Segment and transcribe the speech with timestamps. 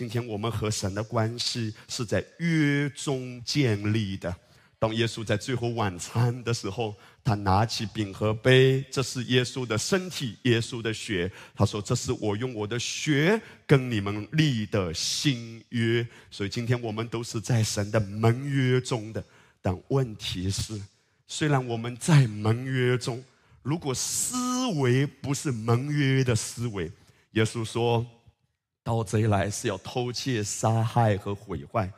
[0.00, 4.34] 今天我们和神的关系是在约中建立的。
[4.78, 11.30] 当耶稣在最后晚餐的时候，他拿起饼和杯，这是耶稣的身体，耶稣的血。
[11.54, 19.22] 他说：“这是我用我的血跟你们立的新约。”所以今天我们都是在神的盟约中的。
[19.60, 20.80] 但问题是，
[21.26, 23.22] 虽然我们在盟约中，
[23.62, 26.90] 如果思维不是盟约的思维，
[27.32, 28.06] 耶稣说
[28.90, 31.88] ：“盗贼来是要偷窃、杀害和毁坏。”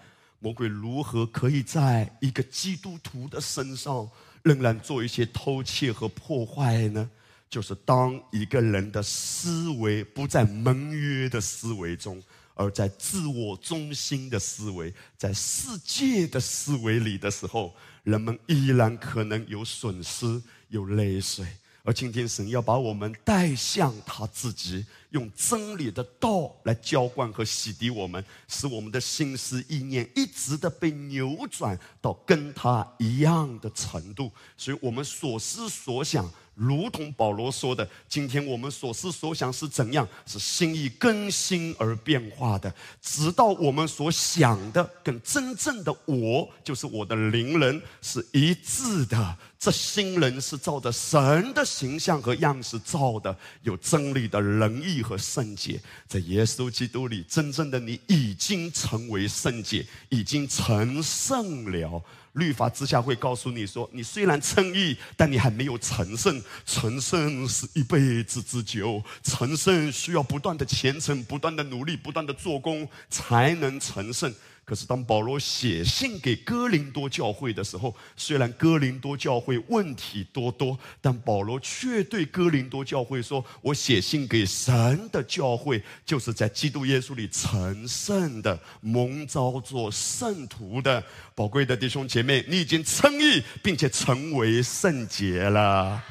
[0.41, 4.07] 魔鬼如何可以在一个基督徒的身上
[4.43, 7.09] 仍然做一些偷窃和破坏呢？
[7.49, 12.23] 就是当一个人的思维不在盟约的思维中，
[12.55, 21.47] 而在自我中心的思维，在世界的思维里的时候，人们依然可能有损失、有泪水。
[21.85, 34.31] 而今天神要把我们带向他自己，用真理的道来浇灌和洗涤我们，使我们的心思意念一直的被扭转到跟他一样的程度。
[34.57, 36.31] 所以我们所思所想。
[36.55, 40.07] 如同保罗说的，今天我们所思所想是怎样？
[40.27, 49.37] 是心意更新而变化的，直到我们所想的跟真正的我，就是我的灵人是一致的。
[49.59, 62.03] 这新人是照着神的形象和样式造的，有真理的仁义和圣洁，在耶稣基督里，真正的你已经成为圣洁，已经成圣了。
[62.33, 66.43] 律法之下会告诉你说，你虽然称义，但你还没有成圣。
[66.65, 74.33] 成圣是一辈子之久，成圣需要不断的虔诚、不断的努力、不断的做工，才能成圣。
[74.65, 91.03] 可是，当保罗写信给哥林多教会的时候，虽然哥林多教会问题多多，但保罗却对哥林多教会说：“我写信给神的教会，就是在基督耶稣里成圣的、蒙召做圣徒的
[91.35, 96.03] 宝贵的弟兄姐妹，你已经称义，并且成为圣洁了。”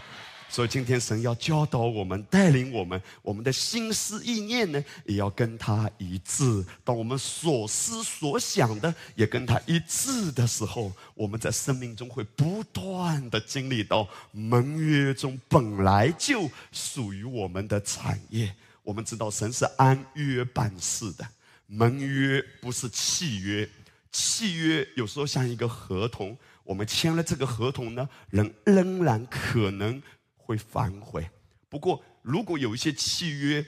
[0.51, 6.44] 所以今天神要教导我们，带领我们，我们的心思意念呢，也要跟他一致。
[6.84, 18.53] 当我们所思所想的也跟他一致的时候，我们在生命中会不断的经历到盟约中本来就属于我们的产业。
[18.84, 21.25] 我们知道神是按约办事的，
[21.67, 23.69] 盟约不是契约，
[24.11, 30.03] 契约有时候像一个合同，我们签了这个合同呢，人仍然可能。
[30.51, 31.29] 会反悔。
[31.69, 33.66] 不过，如果有一些契约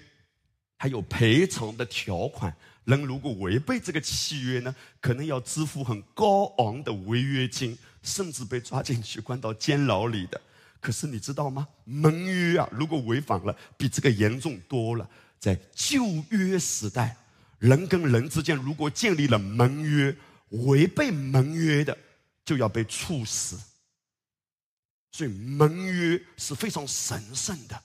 [0.78, 10.42] 还有赔偿的条款，人如果违背这个契约呢，可能要支付很高昂的违约金，甚至被抓进去关到监牢里的。
[10.82, 11.66] 可是你知道吗？
[11.86, 15.10] 盟约啊，如果违反了，比这个严重多了。
[15.40, 17.16] 在旧约时代，
[17.60, 20.14] 人跟人之间如果建立了盟约，
[20.50, 21.98] 违背盟约的
[22.44, 23.58] 就要被处死。
[25.14, 27.82] 所以盟约是非常神圣的。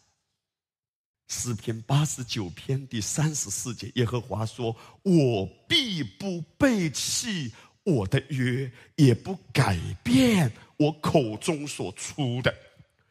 [1.28, 4.75] 诗篇八十九篇第三十四节，耶和华说
[5.05, 7.53] ：“我必不背弃
[7.84, 12.53] 我的约，也不改变我口中所出的。”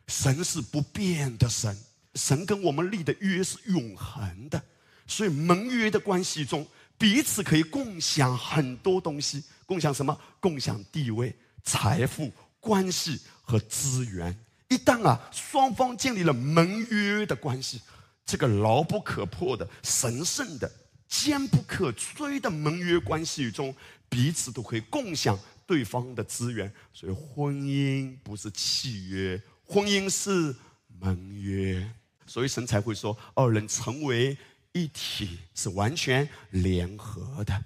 [0.09, 1.77] 神是不变的神，
[2.15, 4.59] 神跟我们立的约是永恒的。
[5.05, 6.65] 所以盟约的关系中，
[6.97, 10.19] 彼此可以共享很多东西，共享什么？
[10.39, 12.31] 共享地位、财富。
[12.59, 14.37] 关系和资源，
[14.67, 17.81] 一旦啊双方建立了盟约的关系，
[18.25, 20.69] 这个牢不可破的、神圣的、
[21.07, 23.73] 坚不可摧的盟约关系中，
[24.09, 26.69] 彼此都可以共享对方的资源。
[26.93, 30.53] 所以，婚姻不是契约，婚姻是
[30.99, 31.89] 盟约。
[32.25, 34.37] 所以，神才会说，二人成为
[34.73, 37.63] 一体，是完全联合的。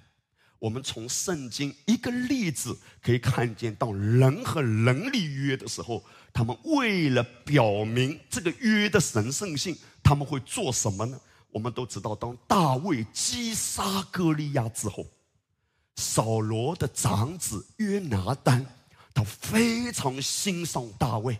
[0.62, 11.20] 我们从圣经一个例子可以看见，当人和人立约的时候，他们为了表明这个约的神圣性，他们会做什么呢？
[11.50, 15.04] 我们都知道，当大卫击杀歌利亚之后，
[15.96, 18.64] 扫罗的长子约拿丹，
[19.12, 21.36] 他非常欣赏大卫，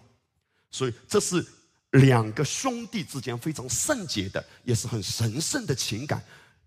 [0.72, 1.46] 所以这是
[1.92, 6.20] 两个兄弟之间非常圣洁的，也是很神圣的情感。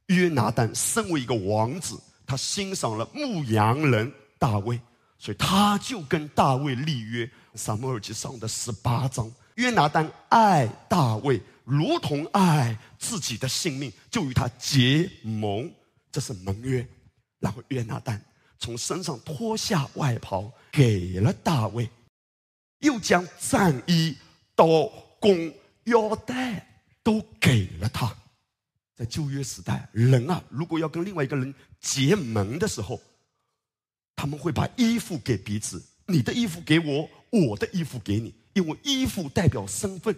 [0.05, 1.99] 约拿丹身为一个王子。
[2.25, 4.79] 他欣赏了牧羊人大卫，
[5.17, 7.29] 所以他就跟大卫立约。
[7.53, 15.71] 撒母耳记上的十八章，约拿丹爱大卫如同爱自己的性命，就与他结盟，
[16.11, 16.85] 这是盟约。
[17.39, 18.21] 然后约拿丹
[18.59, 21.89] 从身上脱下外袍给了大卫，
[22.79, 24.17] 又将战衣、
[24.53, 24.85] 刀、
[25.19, 25.53] 弓、
[25.85, 26.67] 腰带
[27.03, 28.13] 都给了他。
[28.95, 33.01] 在旧约时代，人啊，如果要跟另外一个人结盟的时候，
[34.15, 40.15] 他们会把衣服给彼此，你的衣服给我，我的衣服给你，因为衣服代表身份。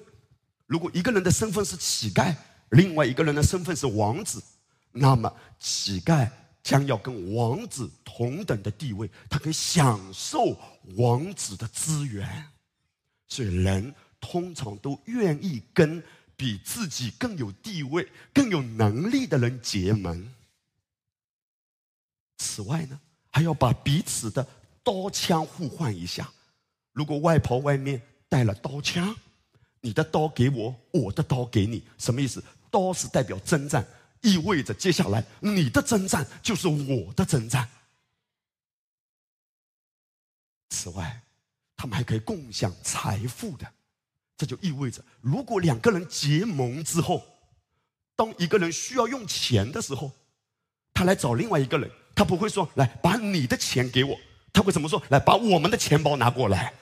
[0.67, 2.35] 如果一个人的身份是乞丐，
[2.69, 4.43] 另外一个人的身份是王子，
[4.91, 6.29] 那么乞丐
[6.61, 10.55] 将要跟王子同等的地位，他可以享受
[10.97, 12.45] 王子的资源。
[13.27, 16.03] 所以人通常都愿意跟。
[16.37, 20.31] 比自己更有地位、更有能力的人结盟。
[22.37, 23.01] 此外呢，
[23.31, 24.47] 还要把彼此的
[24.83, 26.31] 刀枪互换一下。
[26.93, 29.15] 如果外袍外面带了刀枪，
[29.81, 32.43] 你的刀给我，我的刀给你，什么意思？
[32.69, 33.85] 刀是代表征战，
[34.21, 37.67] 意味着接下来你的征战就是我的征战。
[40.69, 41.21] 此外，
[41.75, 43.73] 他们还可以共享财富的。
[44.37, 47.25] 这就意味着，如果两个人结盟之后，
[48.15, 50.11] 当一个人需要用钱的时候，
[50.93, 54.15] 他来找另外一个人，他不会说：“来把你的钱给我。”
[54.53, 56.73] 他会怎么说？“来把我们的钱包拿过来。”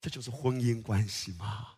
[0.00, 1.68] 这就是婚姻关系嘛。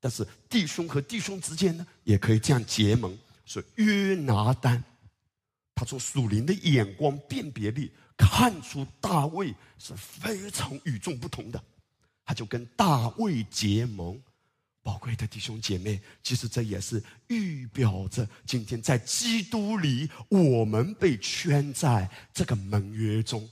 [0.00, 3.16] 但是弟兄和弟兄之间呢，也可以这样结盟。
[3.44, 4.82] 说约拿丹，
[5.74, 11.62] 他从属灵的眼光辨别力看出大卫是非常与众不同的。
[12.30, 14.16] 他就跟大卫结盟，
[14.84, 23.50] 宝贵的弟兄姐妹，其实这也是预表着今天在基督里，我们被圈在这个盟约中，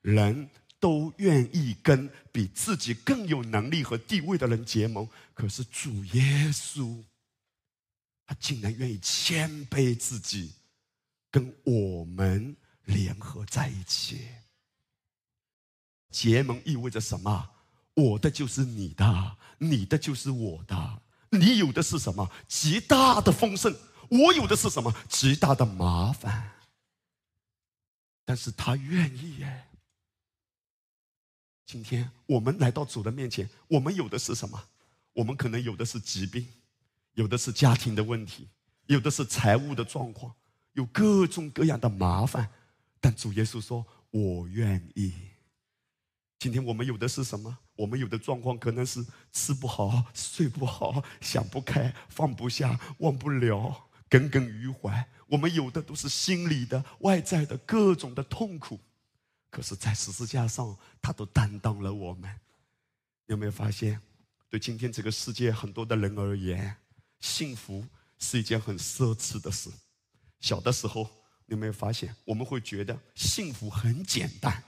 [0.00, 0.48] 人
[0.80, 5.06] 都愿意跟比自己更有能力和地位的人结盟。
[5.34, 7.04] 可是主耶稣，
[8.24, 10.54] 他竟然愿意谦卑自己，
[11.30, 12.56] 跟我们
[12.86, 14.22] 联合在一起。
[16.10, 17.50] 结盟意味着什么？
[17.94, 21.02] 我的就是你的，你的就是我的。
[21.30, 22.30] 你有的是什么？
[22.46, 23.74] 极大的丰盛。
[24.08, 24.94] 我有的是什么？
[25.08, 26.52] 极大的麻烦。
[28.24, 29.64] 但是他愿意耶。
[31.66, 34.62] 今天我们来到主的面前，我们有的是什么？
[35.12, 36.46] 我们可能有的是疾病，
[37.14, 38.48] 有的是家庭的问题，
[38.86, 40.34] 有的是财务的状况，
[40.72, 42.50] 有各种各样的麻烦。
[43.00, 45.12] 但主耶稣说：“我愿意。”
[46.38, 47.58] 今天我们有的是什么？
[47.76, 55.08] 我们有的状况可能是吃不好、睡不好、想不开、放不下、忘不了、耿耿于怀。
[55.26, 58.78] 我们有的都是心理的、外在的各种的痛苦。
[59.50, 62.30] 可是，在十字架上，他都担当了我们。
[63.26, 64.00] 有没有发现，
[64.50, 66.76] 对今天这个世界很多的人而言，
[67.20, 67.86] 幸福
[68.18, 69.70] 是一件很奢侈的事。
[70.40, 71.08] 小的时候，
[71.46, 74.62] 有没有发现，我们会觉得幸福很简单。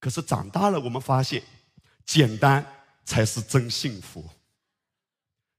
[0.00, 1.42] 可是长大了，我们发现，
[2.04, 2.64] 简单
[3.04, 4.28] 才是真幸福。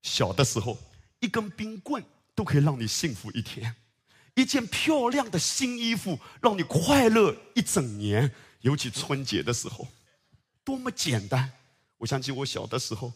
[0.01, 0.77] 小的时候，
[1.19, 2.03] 一根冰棍
[2.33, 3.75] 都可以让你幸福一天，
[4.35, 8.33] 一件漂亮的新衣服让你快乐一整年。
[8.61, 9.87] 尤其春节的时候，
[10.63, 11.51] 多么简单！
[11.97, 13.11] 我想起我小的时候，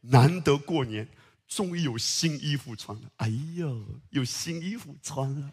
[0.00, 1.08] 难得过年，
[1.48, 3.10] 终于有新衣服穿了。
[3.16, 5.52] 哎呦，有新衣服穿了，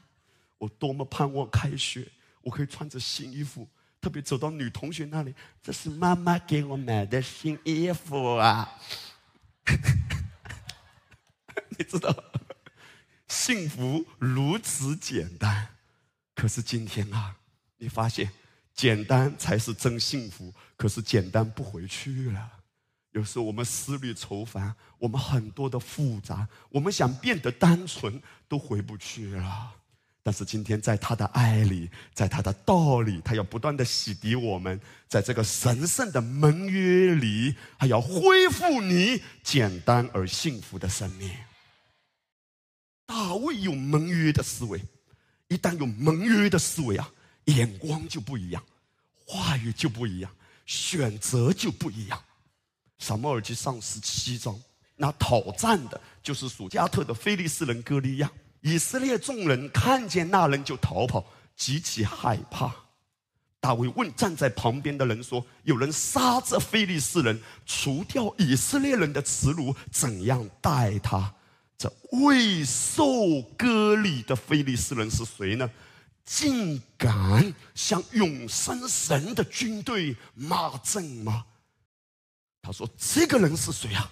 [0.57, 2.11] 我多么盼望开学，
[2.41, 3.65] 我可以穿着新衣服。
[4.01, 8.77] 特别走到女同学那里，这是妈妈给我买的新衣服啊！
[11.77, 12.15] 你知道，
[13.27, 15.67] 幸福如此简单，
[16.33, 17.35] 可是今天啊，
[17.77, 18.31] 你发现
[18.73, 22.53] 简单才是真幸福，可是简单不回去了。
[23.11, 29.75] 有时候我们思虑愁烦，我们很多的复杂，我们想变得单纯，都回不去了。
[30.29, 41.31] 但是今天，在他的爱里，在他的道里，他要不断的洗涤我们，在这个神圣的盟约里，还要恢复你简单而幸福的生命。
[43.07, 44.79] 大卫有盟约的思维，
[45.47, 47.09] 一旦有盟约的思维啊，
[47.45, 48.63] 眼光就不一样，
[49.25, 50.31] 话语就不一样，
[50.67, 52.21] 选择就不一样。
[52.99, 54.55] 撒母耳记上十七章，
[54.95, 58.31] 那讨战的就是属加特的菲利斯人歌利亚。
[58.61, 61.25] 以色列众人看见那人就逃跑，
[61.55, 62.73] 极其害怕。
[63.61, 71.35] 大卫问站在旁边的人说：“有人杀这非利士人，除掉以色列人的耻辱，怎样待他？
[71.77, 75.69] 这未受割礼的非利士人是谁呢？
[76.23, 81.45] 竟敢向永生神的军队骂阵吗？”
[82.61, 84.11] 他说：“这个人是谁啊？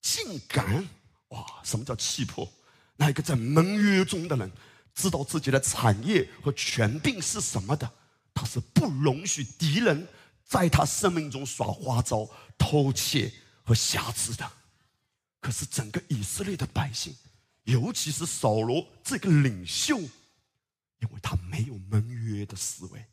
[0.00, 0.86] 竟敢！
[1.28, 2.46] 哇，什么叫气魄？”
[2.96, 4.50] 那一个在盟约中的人，
[4.94, 7.90] 知道自己的产业和权柄是什么的，
[8.34, 10.06] 他是不容许敌人
[10.44, 13.32] 在他生命中耍花招、偷窃
[13.64, 14.50] 和瑕疵的。
[15.40, 17.12] 可是整个以色列的百姓
[17.64, 23.04] 尤其是扫罗这个领袖，因为他没有盟约的思维。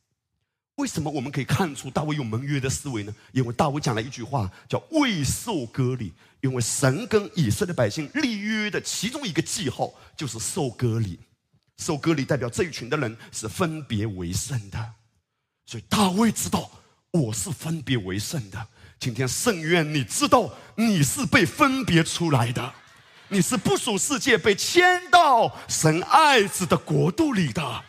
[0.80, 3.14] 为什么我们可以看出大卫有盟约的思维呢？
[3.34, 6.14] 因为大卫讲了一句话，叫“未受割礼”。
[6.40, 11.20] 因为神跟以色列百姓立约的其中一个记号就是受割礼，
[11.78, 14.94] 受割礼代表这一群的人是分别为圣的。
[15.66, 16.72] 所以大卫知道
[17.12, 18.68] 我是分别为圣的。
[19.02, 22.74] 今天圣愿你知道你是被分别出来的，
[23.28, 27.84] 你是不属世界，被迁到神爱子的国度里的。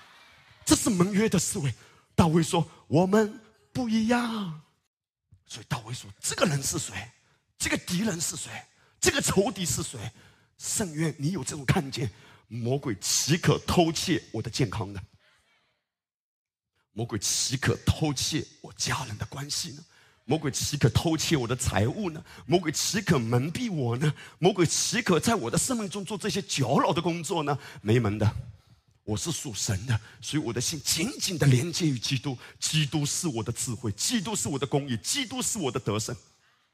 [0.64, 1.72] 这是盟约的思维。
[2.20, 2.68] 大卫说。
[2.86, 3.40] 我们
[3.72, 4.60] 不一样，
[5.46, 6.92] 所以大卫说：“这个人是谁？
[7.56, 8.50] 这个敌人是谁？
[9.00, 9.98] 这个仇敌是谁？”
[10.58, 12.10] 圣愿你有这种看见，
[12.48, 15.00] 魔鬼岂可偷窃我的健康呢？
[16.90, 19.84] 魔鬼岂可偷窃我家人的关系呢？
[20.24, 22.22] 魔鬼岂可偷窃我的财物呢？
[22.44, 24.12] 魔鬼岂可蒙蔽我呢？
[24.40, 27.56] 魔鬼岂可在我的生命中做这些搅扰的工作呢？
[27.80, 28.34] 没门的。
[29.10, 32.38] 我是属神的，所以我的心紧紧的连接于基督。
[32.60, 36.14] 基督是我的智慧，基督是我的公义，基督是我的得胜。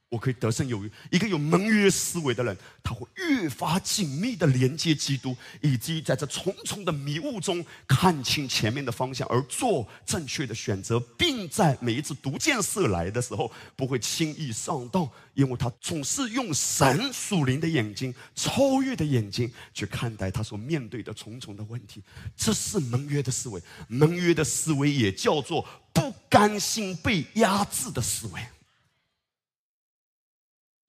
[0.08, 0.90] 我可以得胜有余。
[1.10, 22.00] 一个有盟约思维的人，他会越发紧密的连接基督，以及在这重重的迷雾中看清前面的方向，而做正确的选择，并在每一次毒箭射来的时候，不会轻易上当，因为他总是用神属灵的眼睛、超越的眼睛去看待他所面对的重重的问题。
[22.36, 23.60] 这是盟约的思维。
[23.88, 28.40] 盟约的思维也叫做不甘心被压制的思维。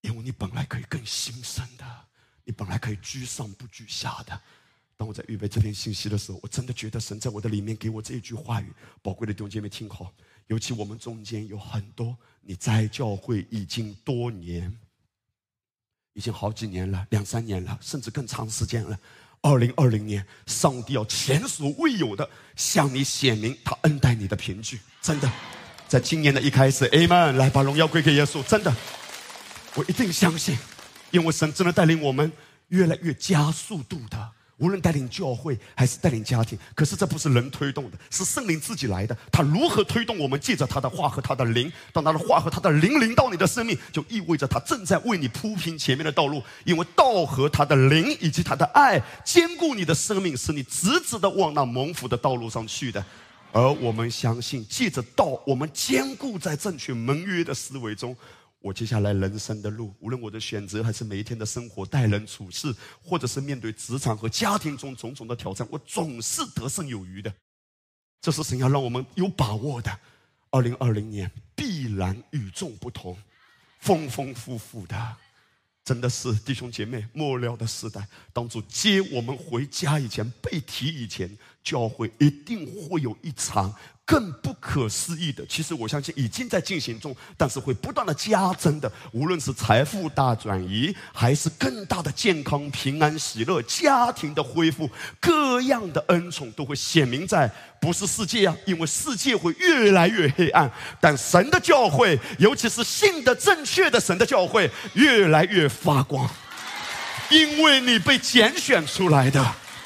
[0.07, 1.85] 因为你本来可以更兴盛的，
[2.45, 4.41] 你本来可以居上不居下的。
[4.95, 8.71] 当我在预备这篇信息的时候，我真的觉得神在我的里面给我这一句话语，
[9.01, 10.11] 宝贵的弟兄姐妹听好。
[10.47, 14.73] 尤其我们中间有很多你在教会已经多年，
[16.13, 18.97] 已经好几年了，两三年了，甚至更长时间了。
[19.41, 24.79] 二零二零年，上帝要前所未有的向你显明他恩待你的凭据。
[25.01, 25.29] 真的，
[25.85, 28.41] 在今年的一开始，Amen，来把荣耀归给耶稣。
[28.43, 28.73] 真的。
[29.75, 30.57] 我一定相信，
[31.11, 32.31] 因为神真的带领我们
[32.69, 36.57] 越来越加速度的，无论带领教会还是带领家庭。
[36.73, 39.15] 可是这不是人推动的，是圣灵自己来的。
[39.31, 40.39] 他如何推动我们？
[40.39, 46.41] 借着他的话和他的灵，当他的话和他的灵临到你的生命，就意味着他正在为你铺平前面的道路。
[46.65, 53.05] 因为道和他的灵以及他的爱兼顾你的生命，使你直直的往那蒙福的道路上去的。
[53.53, 58.15] 而我们相信，借着道，我们兼顾在正确盟约的思维中。
[58.59, 67.33] 我接下来人生的路，无论我的选择还是每一天的生活、待人处事，或者是面对职场和家庭中种种的挑战，我总是得胜有余的。
[68.19, 69.99] 这是神要让我们有把握的。
[70.49, 73.15] 二零二零年必然与众不同，
[73.79, 75.15] 丰丰富富的，
[75.85, 78.07] 真的是弟兄姐妹末了的时代。
[78.33, 83.73] 当主接我们回家以前，被提以前，教会一定会有一场。
[84.07, 88.89] 更不可思议的，其实我相信已经在进行中，但是会不断的加增的。
[89.11, 100.71] 无论是财富大转移，还是更大的健康、平安、喜乐、家庭的恢复，各样的恩宠都会显明在不是世界啊，因为世界会越来越黑暗，
[101.01, 106.25] 但神的教会，尤其是信的正确的神的教会，越来越发光，
[107.29, 109.45] 因为你被拣选出来的，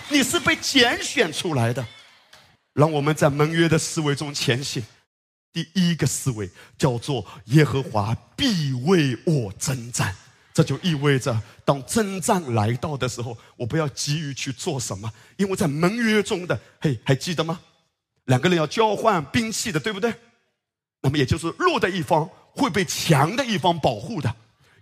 [0.10, 1.84] 你是被拣选出来的。
[2.74, 4.84] 让我们在盟约的思维中前行。
[5.54, 10.16] 第一个思维叫做耶和华必为我征战，
[10.54, 17.60] 这就意味着当征战来到的时候，我不要急于去做什么，因为在盟约中的，嘿，还记得吗？
[18.26, 20.14] 两个人要交换兵器的，对不对？
[21.02, 24.34] 那么也就是弱的一方会被强的一方保护的，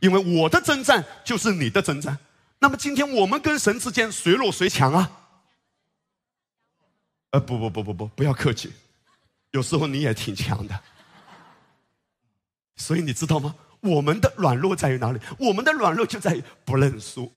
[0.01, 2.15] 因为我的征战就是你的征战。
[2.59, 5.09] 那么今天我们跟神之间谁弱谁强啊？
[7.31, 8.73] 呃，不不不不不，不要客气，
[9.51, 10.83] 有时候你也挺强的，
[12.75, 13.55] 所以你知道吗？
[13.81, 15.19] 我们的软弱在于哪里？
[15.37, 17.31] 我们的软弱就在于不认输，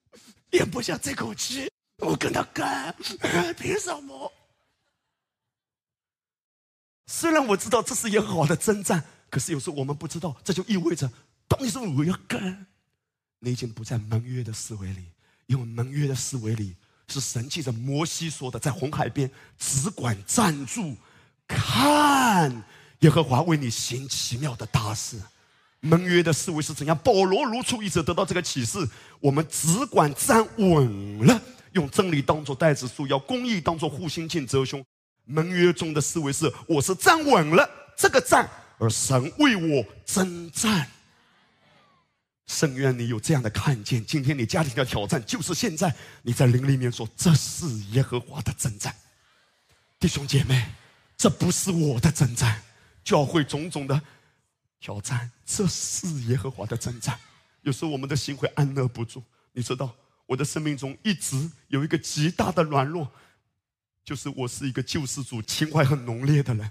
[0.52, 1.70] 咽不下这口气。
[1.98, 2.94] 我跟他干，
[3.58, 4.32] 凭什么？
[7.06, 11.08] 虽然我知道这是一个好的征战，可是有时候我们不知道，这就意味着，
[11.46, 12.66] 当你说我要干，
[13.40, 15.04] 你已经不在盟约的思维里，
[15.46, 16.74] 因为盟约的思维里。
[17.08, 20.96] 是神记着摩西说的，在红海边只管站住，
[21.46, 22.64] 看
[23.00, 25.20] 耶和华为你行奇妙的大事。
[25.80, 26.96] 盟约的思维是怎样？
[26.98, 28.78] 保罗如出一辙得到这个启示。
[29.18, 31.42] 我们只管站稳了，
[31.72, 34.84] 用真理当做带子束腰，公义当做护心镜遮胸。
[35.24, 40.88] 盟约中的思维是：我是站稳了这个站，而神为我征战。
[42.52, 44.04] 圣愿你有这样的看见。
[44.04, 48.94] 今天你家庭的挑战就是现在你在灵里面说：“这是耶和华的征战。”
[49.98, 50.66] 弟兄姐妹，
[51.16, 52.62] 这不是我的征战，
[53.02, 53.98] 教会种种的
[54.78, 57.18] 挑战，这是耶和华的征战。
[57.62, 59.22] 有时候我们的心会安乐不住。
[59.52, 59.94] 你知道，
[60.26, 63.10] 我的生命中一直有一个极大的软弱，
[64.04, 66.70] 就是我是一个救世主情怀很浓烈的人，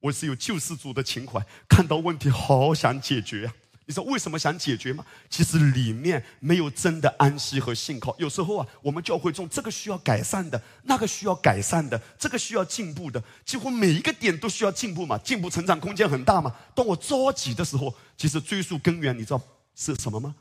[0.00, 3.54] 我是有救世主的情怀，看到问题好想解决啊。
[3.90, 5.04] 你说为什么想解决吗？
[5.28, 8.14] 其实里面没有真的安息和信靠。
[8.20, 15.18] 有时候啊，我们教会中这个需要改善的，那个需要改善的，这个需要进步的，几乎每一个点都需要进步嘛。
[15.18, 16.54] 进步成长空间很大嘛。
[16.72, 19.42] 当我着急的时候，其实追溯根源，你知道
[19.74, 20.36] 是什么吗？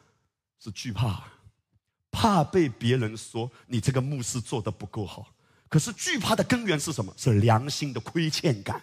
[0.64, 1.24] 是惧怕，
[2.12, 5.26] 怕被别人说你这个牧师做的不够好。
[5.68, 7.12] 可是惧怕的根源是什么？
[7.18, 8.80] 是良心的亏欠感，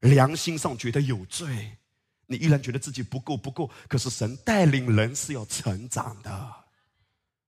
[0.00, 1.76] 良心上觉得有罪。
[2.26, 6.54] 你依然觉得自己不够不够，可是神带领人是要成长的。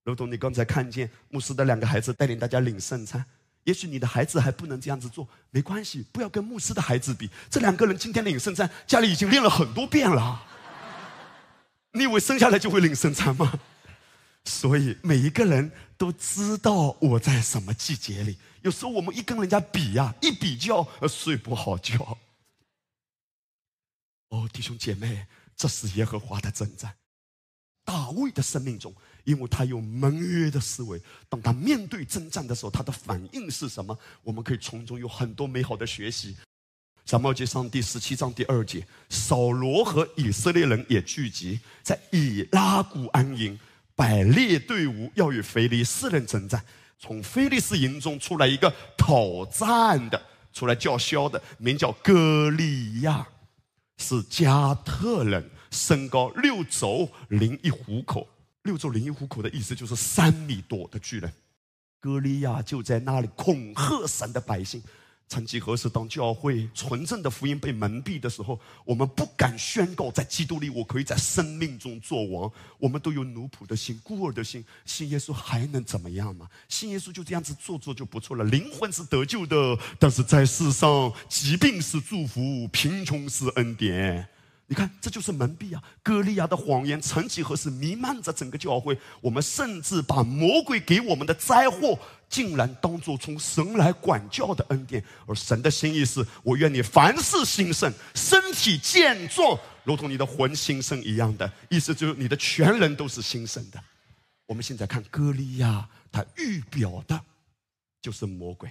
[0.05, 3.25] 如同你刚才看见牧师的两个孩子带领大家领圣餐，
[3.65, 7.29] 也许你的孩子还不能这样子做，没关系，不要跟牧师的孩子比。
[7.51, 10.45] 这两个人今天领圣餐，家里已经练了很多遍了。
[11.93, 13.59] 你以为生下来就会领圣餐吗？
[14.45, 18.39] 所以每一个人都知道我在什么季节里。
[18.63, 22.17] 有时候我们一跟人家比呀，一比较睡不好觉。
[24.29, 26.93] 哦，弟兄姐妹，这是耶和华的征战。
[27.85, 28.93] 大卫的生命中，
[29.23, 33.97] 因为他有盟约的思维，当他面对征战的时候，他的反应是什么？
[34.25, 36.37] 我们可以从中有很多美好的学习。
[37.05, 43.57] 撒母耳记上第十七章第二节，扫罗和以色列人也聚集在以拉谷安营，
[43.95, 46.61] 百列队伍要与腓力斯人征战。
[46.99, 50.21] 从菲利斯营中出来一个讨战的，
[50.53, 53.25] 出来叫嚣的，名叫歌利亚。
[53.97, 58.27] 是加特人，身高六肘零一虎口。
[58.63, 61.33] 六肘零一虎口的意思就是三米多的巨人。
[62.01, 64.83] 歌利亚就在那里恐吓神的百姓。
[65.29, 72.51] 曾几何时，当教会纯正的福音被蒙蔽的时候，我们不敢宣告在基督里我可以在生命中做王。
[72.79, 74.65] 我们都有奴仆的心、孤儿的心。
[74.85, 76.49] 信耶稣还能怎么样呢？
[76.69, 78.45] 信耶稣就这样子做做就不错了。
[78.45, 84.29] 灵魂是得救的，但是在世上，疾病是祝福，贫穷是恩典。
[84.69, 85.83] 你看，这就是蒙蔽啊！
[86.03, 88.99] 歌利亚的谎言，曾几何时弥漫着整个教会。
[89.21, 91.97] 我们甚至把魔鬼给我们的灾祸，
[92.29, 95.05] 竟然当作从神来管教的恩典。
[95.25, 101.49] 而神的心意是：我愿你凡事兴盛，身体健壮，如同你的魂兴盛一样的。
[101.69, 103.81] 意思就是你的全人都是兴盛的。
[104.47, 107.21] 我们现在看歌利亚，他预表的，
[108.03, 108.69] 就是魔鬼。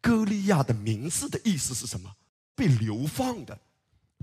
[0.00, 2.08] 歌利亚的名字的意思是什么？
[2.54, 3.58] 被流放的。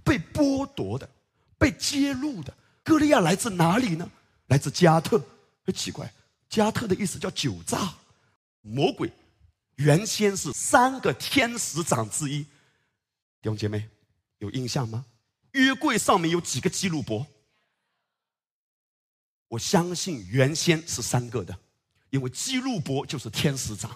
[0.04, 1.10] 被剥夺的，
[1.58, 4.10] 被揭露的，歌利亚来自哪里呢？
[4.48, 5.24] 来自加特，
[5.64, 6.12] 很奇怪，
[6.50, 7.94] 加特的意思叫酒榨，
[8.62, 9.12] 魔鬼，
[9.76, 12.50] 原先是三个天使长之一，弟
[13.44, 13.88] 兄姐妹
[14.40, 15.06] 有印象吗？
[15.52, 17.28] 约柜上面有几个基路伯？
[19.50, 21.58] 我相信原先是三个的，
[22.10, 23.96] 因为基路伯就是天使长，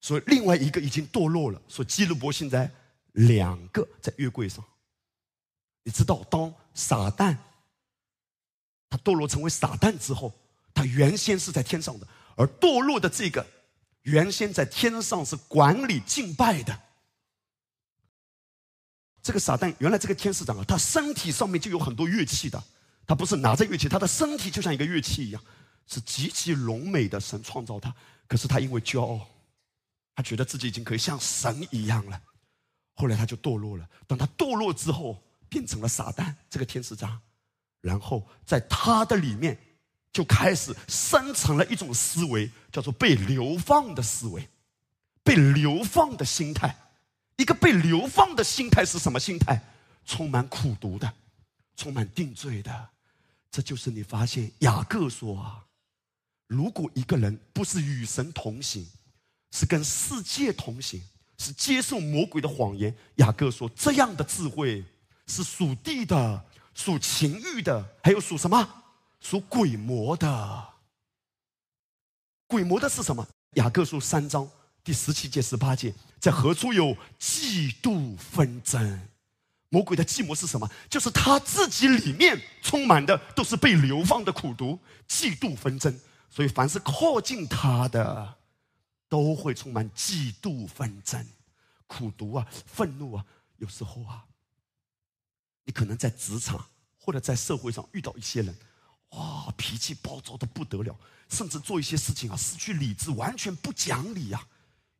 [0.00, 2.70] 所以另外一个已经堕落了，所以基路伯现在。
[3.12, 4.64] 两个在月柜上，
[5.82, 7.36] 你知道，当撒旦
[8.88, 10.32] 他堕落成为撒旦之后，
[10.74, 13.46] 他原先是在天上的，而堕落的这个
[14.02, 16.80] 原先在天上是管理敬拜的
[19.22, 22.62] 这个撒旦，原来这个天使长啊，他身体上面就有很多乐器的，
[23.06, 25.42] 他不是拿着乐器，他的身体就像一个乐器一样，
[25.86, 27.20] 是极其荣美的。
[27.20, 27.94] 神创造他，
[28.26, 29.28] 可是他因为骄傲，
[30.14, 32.22] 他觉得自己已经可以像神一样了。
[33.00, 33.88] 后来他就堕落了。
[34.06, 37.18] 当他堕落之后，变成了撒旦这个天使长，
[37.80, 39.58] 然后在他的里面
[40.12, 44.46] 就开始生成了一种思维，叫做被流放的思维，
[45.22, 46.76] 被流放的心态。
[47.36, 49.58] 一个被流放的心态是什么心态？
[50.04, 51.10] 充满苦毒的，
[51.74, 52.88] 充满定罪的。
[53.50, 55.64] 这就是你发现雅各说啊，
[56.46, 58.86] 如果一个人不是与神同行，
[59.52, 61.02] 是跟世界同行。
[61.40, 62.94] 是接受魔鬼的谎言。
[63.16, 64.84] 雅各说：“这样的智慧
[65.26, 68.68] 是属地的，属情欲的，还有属什么？
[69.22, 70.68] 属鬼魔的。
[72.46, 73.26] 鬼魔的是什么？”
[73.56, 74.46] 雅各书三章
[74.84, 79.08] 第十七节、十八节，在何处有嫉妒纷争？
[79.70, 80.68] 魔鬼的计谋是什么？
[80.90, 85.98] 就是他自己里面充满的都是被流放的苦毒、嫉妒纷争。
[86.28, 88.36] 所以，凡是靠近他的。
[89.10, 91.26] 都会充满嫉妒、纷争、
[91.86, 93.26] 苦毒啊、愤怒啊。
[93.58, 94.24] 有时候啊，
[95.64, 96.64] 你可能在职场
[96.98, 98.56] 或者在社会上遇到一些人，
[99.10, 100.96] 哇，脾气暴躁的不得了，
[101.28, 104.46] 甚至做一些事情啊失去理智，完全不讲理呀。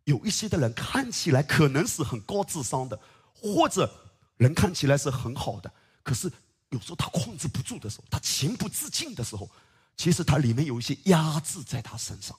[0.05, 3.01] 有一些的人看起来可能是很高智商的，
[3.33, 3.91] 或者
[4.37, 6.31] 人看起来是很好的，可是
[6.71, 9.49] 有时候他控制不住的时候，他情不自禁的时候，
[9.97, 12.37] 其实他里面有一些压制在他身上，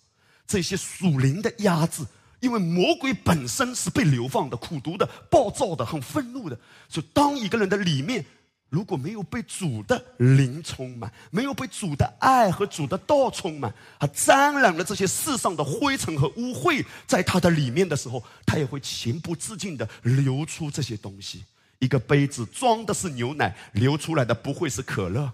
[0.47, 2.03] 这些属灵的压制。
[2.39, 6.57] 因为魔鬼本身是被流放的、苦毒的、暴躁的、很愤怒的，
[6.89, 8.25] 所以当一个人的里面
[8.67, 21.43] 如果没有被主的灵充满，没有被主的爱和主的道充满，他沾染了这些世上的灰尘和污秽，在他的里面的时候，他也会情不自禁的流出这些东西。
[21.77, 25.31] 一个杯子装的是牛奶，流出来的不会是可乐。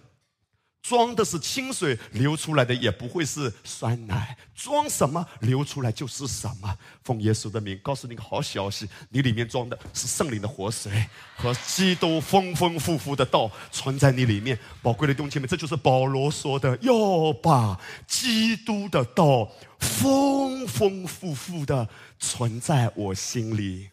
[0.81, 4.37] 装的是清水，流出来的也不会是酸奶。
[4.55, 6.77] 装什么，流出来就是什么。
[7.03, 14.57] 奉耶稣的名，告诉你个好消息：你里面装的是圣灵的活水和基督丰丰富富的道存在你里面。
[14.81, 23.89] 宝贵的弟兄姐妹，这就是保罗说的：要把基督的道丰丰富富的存在我心里。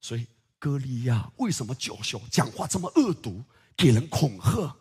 [0.00, 0.26] 所以，
[0.60, 3.42] 歌利亚为什么叫嚣、讲话这么恶毒，
[3.76, 4.76] 给人恐吓？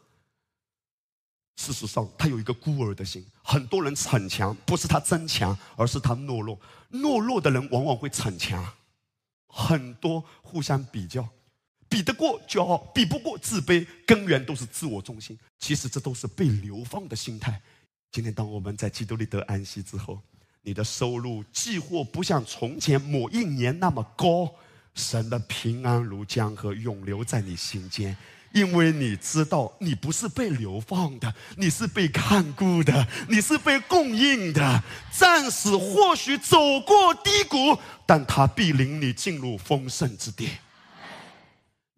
[1.57, 3.25] 事实上，他有一个孤儿的心。
[3.43, 6.57] 很多人逞强，不是他真强，而是他懦弱。
[6.91, 8.65] 懦弱的人往往会逞强。
[9.47, 11.27] 很多互相比较，
[11.89, 15.37] 比得过骄傲，比不过自卑，根源都是自我中心。
[15.57, 17.59] 其实这都是被流放的心态。
[18.11, 20.21] 今天，当我们在基督里得安息之后，
[20.61, 24.53] 你的收入既或不像从前某一年那么高，
[24.93, 28.15] 神的平安如江河永留在你心间。
[28.57, 34.83] 因为你知道，你不是被流放的，你是被看顾的，你是被供应的。
[35.11, 40.49] 暂时或许走过低谷，但他必领你进入丰盛之地。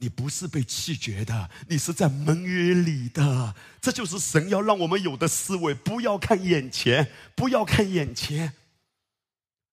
[0.02, 3.56] 你不是被弃绝的，你是在盟约里的。
[3.82, 8.54] 这就是神要让我们有的思维，不要看眼前，不要看眼前。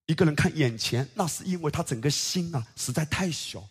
[0.06, 3.64] 一个人看眼前，那是因为他整个心啊，实在太小。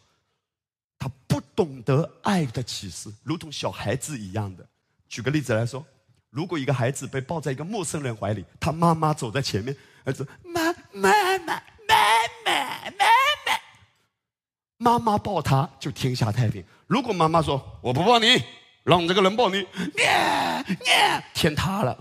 [1.05, 4.67] 他不懂得爱的启示，如同小孩子一样的。
[5.07, 5.85] 举个例子来说，
[6.31, 11.61] 如果一个孩子被抱在一个陌生人怀里，他妈妈走在前面，儿子妈妈妈妈
[12.43, 13.59] 妈妈妈，
[14.77, 16.65] 妈妈抱他就天下太平。
[16.87, 18.43] 如果妈妈说我不抱你，
[18.83, 19.63] 让这个人抱你，
[21.35, 21.95] 天塌了。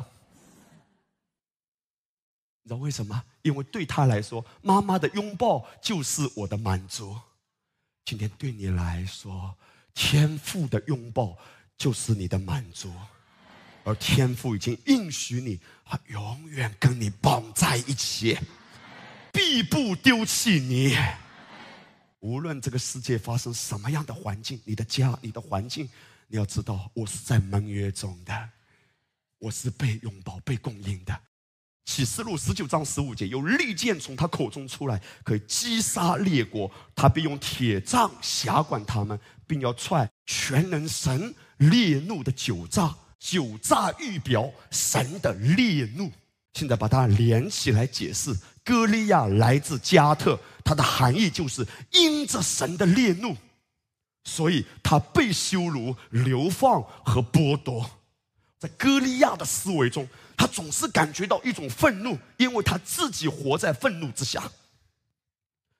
[2.62, 3.22] 你知道为什么？
[3.42, 7.14] 因为对他来说，妈妈的拥抱就是我的满足。
[8.04, 9.56] 今天对你来说，
[9.94, 11.36] 天赋的拥抱
[11.76, 12.92] 就是你的满足，
[13.82, 15.58] 而天赋已经应许你，
[16.08, 18.38] 永远跟你绑在一起，
[19.32, 20.96] 必不丢弃你。
[22.20, 25.88] 无论这个世界发生什么样的环境，你的家、你的环境，
[26.26, 28.50] 你要知道，我是在盟约中的，
[29.38, 31.18] 我是被拥抱、被供应的。
[31.84, 36.70] 启示录十九章十五节，有利剑从他口中出来，可以击杀列国。
[36.94, 42.94] 他必用铁杖辖管他们，并要踹全能神烈怒的酒炸。
[43.18, 46.10] 酒炸预表神的烈怒。
[46.54, 53.36] 现在把它连起来解释：歌利亚来自加特，它的含义就是因着神的烈怒，
[54.24, 57.90] 所以他被羞辱、流放和剥夺。
[58.58, 60.08] 在歌利亚的思维中。
[60.36, 64.50] 他总是感觉到一种愤怒，因为他自己活在愤怒之下。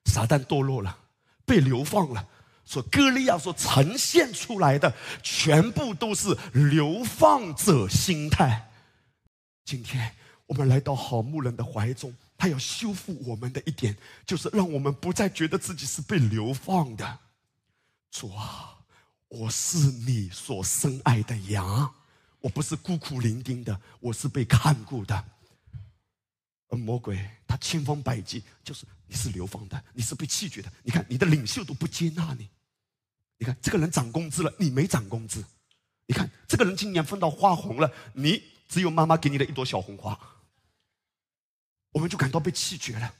[0.06, 0.98] 撒旦堕落了，
[1.44, 2.28] 被流放了。
[2.66, 8.70] 说歌利亚所呈现出来的，全部都是流放者心态。
[9.64, 10.14] 今天
[10.46, 17.18] 我们来到好牧人的怀中，他要修复我们的一点，就是让我们不再觉得自己是被流放的。
[18.10, 18.76] 主啊，
[19.28, 21.94] 我是你所深爱的羊。
[22.44, 25.24] 我不是孤苦伶仃的，我是被看顾的。
[26.68, 30.70] 而魔鬼他千方百计，就是你是流放的，你是被弃绝的。
[30.82, 32.46] 你看你的领袖都不接纳你，
[33.38, 35.42] 你看这个人涨工资了，你没涨工资。
[36.04, 40.20] 你看这个人今年分到花红了，你只有妈妈给你的一朵小红花。
[41.92, 43.14] 我们就感到被弃绝了。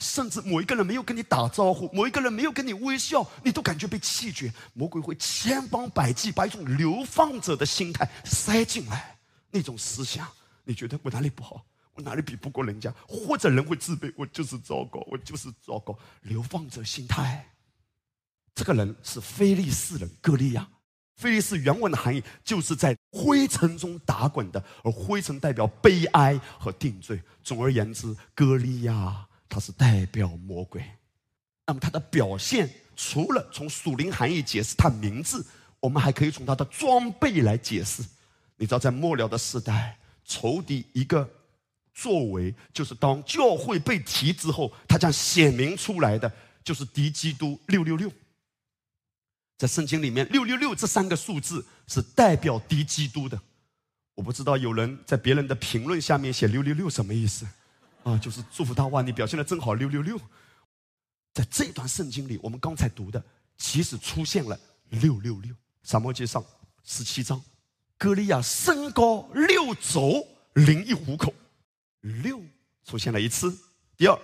[0.00, 4.52] 甚至某一个人没有跟你打招呼，某一个人没有跟你微笑，你都感觉被弃绝。
[4.72, 9.18] 魔鬼会千方百计把一种流放者的心态塞进来，
[9.50, 10.26] 那种思想，
[10.64, 11.64] 你觉得我哪里不好？
[11.94, 12.94] 我哪里比不过人家？
[13.08, 15.98] 或者人会自卑，我就是糟糕，我就是糟糕。
[16.22, 17.44] 流放者心态，
[18.54, 20.68] 这个人是非利士人歌利亚。
[21.16, 27.20] 非利士原文的含义就是在灰尘中打滚的，而灰尘代表悲哀和定罪。
[27.42, 29.27] 总而言之，歌利亚。
[29.48, 30.84] 它是代表魔鬼，
[31.66, 35.44] 那么它的表现除了从属灵含义解释它名字，
[35.80, 38.02] 我们还可以从他的装备来解释。
[38.56, 41.28] 你知道，在末了的时代，仇敌一个
[41.94, 46.30] 作为，就是当教会被提之后，他将显明出来的，
[46.64, 48.10] 就是敌基督六六六。
[49.56, 53.40] 在圣经里面，六六六这三个数字是代表敌基督的。
[54.14, 57.46] 我不知道有人在别人的评论下面写六六六什么意思？
[58.08, 60.18] 啊，就是祝福他哇，你表现的真好，六六六。
[61.34, 63.22] 在这段圣经里，我们刚才读的，
[63.58, 65.54] 其实出现了六六六。
[65.82, 66.42] 撒摩记上
[66.84, 67.42] 十七章，
[67.98, 71.32] 歌利亚身高六肘，零一虎口，
[72.00, 72.40] 六
[72.82, 73.56] 出现了一次。
[73.96, 74.18] 第二，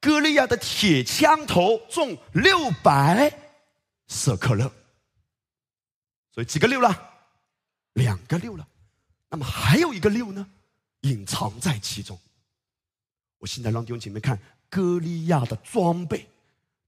[0.00, 3.32] 歌利亚的铁枪头重六百
[4.08, 4.70] 舍克勒，
[6.32, 7.10] 所以几个六了？
[7.94, 8.66] 两个六了。
[9.30, 10.46] 那么还有一个六呢，
[11.02, 12.18] 隐藏在其中。
[13.38, 16.28] 我现在让弟兄姐妹看歌利亚的装备，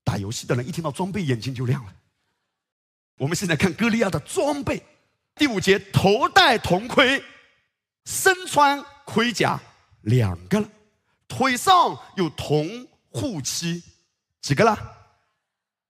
[0.04, 1.94] 打游戏的人一听到装备眼睛就亮了。
[3.16, 4.82] 我们现在看歌利亚的装备，
[5.34, 7.22] 第五节头戴铜盔，
[8.04, 9.60] 身穿盔甲，
[10.02, 10.68] 两个了，
[11.28, 13.82] 腿上有铜护膝，
[14.40, 14.78] 几个了？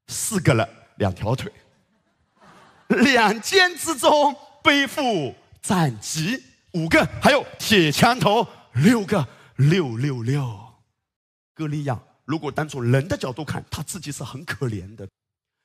[0.08, 1.52] 四个了，两条腿，
[2.88, 5.34] 两肩之中背负。
[5.62, 6.42] 战旗
[6.72, 9.28] 五个，还有铁枪头六个，
[9.68, 10.74] 六六六。
[11.54, 15.08] 歌利亚如果单从人的角度看，他自己是很可怜的，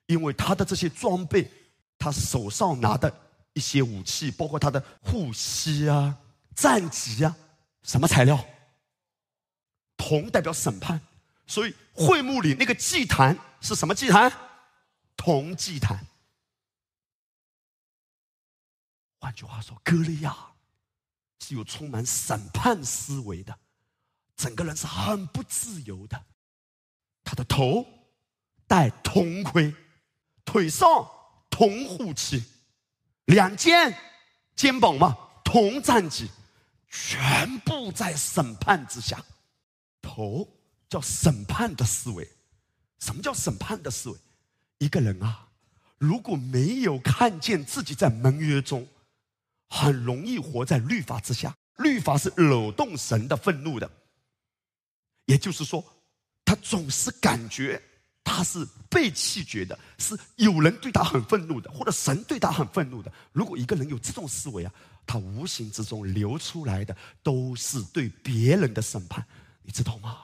[0.08, 1.50] 因为他的这些装备，
[1.98, 3.14] 他手上拿的
[3.54, 6.18] 一些武器，包括他的护膝啊、
[6.56, 7.36] 战戟啊，
[7.84, 8.44] 什么材料？
[9.96, 11.00] 铜代表审判，
[11.48, 14.32] 所以会幕里那个祭坛是什么祭坛？
[15.16, 16.06] 铜祭坛。
[19.20, 20.36] 换句话说，歌利亚
[21.40, 23.58] 是有充满审判思维的，
[24.36, 26.21] 整个人是很不自由的。
[27.24, 27.86] 他的头
[28.67, 29.74] 戴铜盔，
[30.43, 30.88] 腿上
[31.50, 32.43] 铜护膝，
[33.26, 33.98] 两肩
[34.56, 36.30] 肩膀嘛铜战戟，
[36.89, 39.24] 全部在审判之下。
[40.02, 40.48] 头
[40.88, 42.30] 叫审判的思维，
[43.00, 44.17] 什么叫审判的思维？
[44.78, 45.48] 一个人啊，
[45.98, 48.88] 如果没有看见自己在盟约中。
[49.67, 53.91] 很容易活在律法之下，律法是惹动神的愤怒的。
[55.26, 55.84] 也就是说，
[56.44, 57.82] 他总是感觉
[58.24, 63.12] 他是被弃绝的，是有人对他很愤怒的，或者神对他很愤怒的。
[63.32, 64.74] 如果一个人有这种思维啊，
[65.06, 69.26] 他无形之中流出来的都是对别人的审判，
[69.62, 70.20] 你知道吗？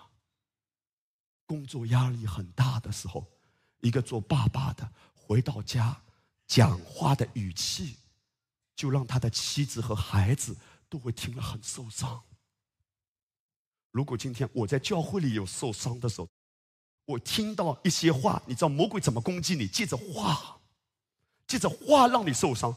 [1.46, 3.28] 工作压力很大的时候，
[3.82, 6.02] 一个做爸爸的回到家，
[6.48, 7.98] 讲话的语气。
[8.74, 10.58] 就让他的妻子和孩子
[10.90, 12.20] 都会听了很受伤。
[13.91, 16.27] 如果今天我在教会里有受伤的时候，
[17.06, 19.67] 我听到一些话，你知道魔鬼怎么攻击你？
[19.67, 20.60] 借着话，
[21.45, 22.75] 借着话让你受伤。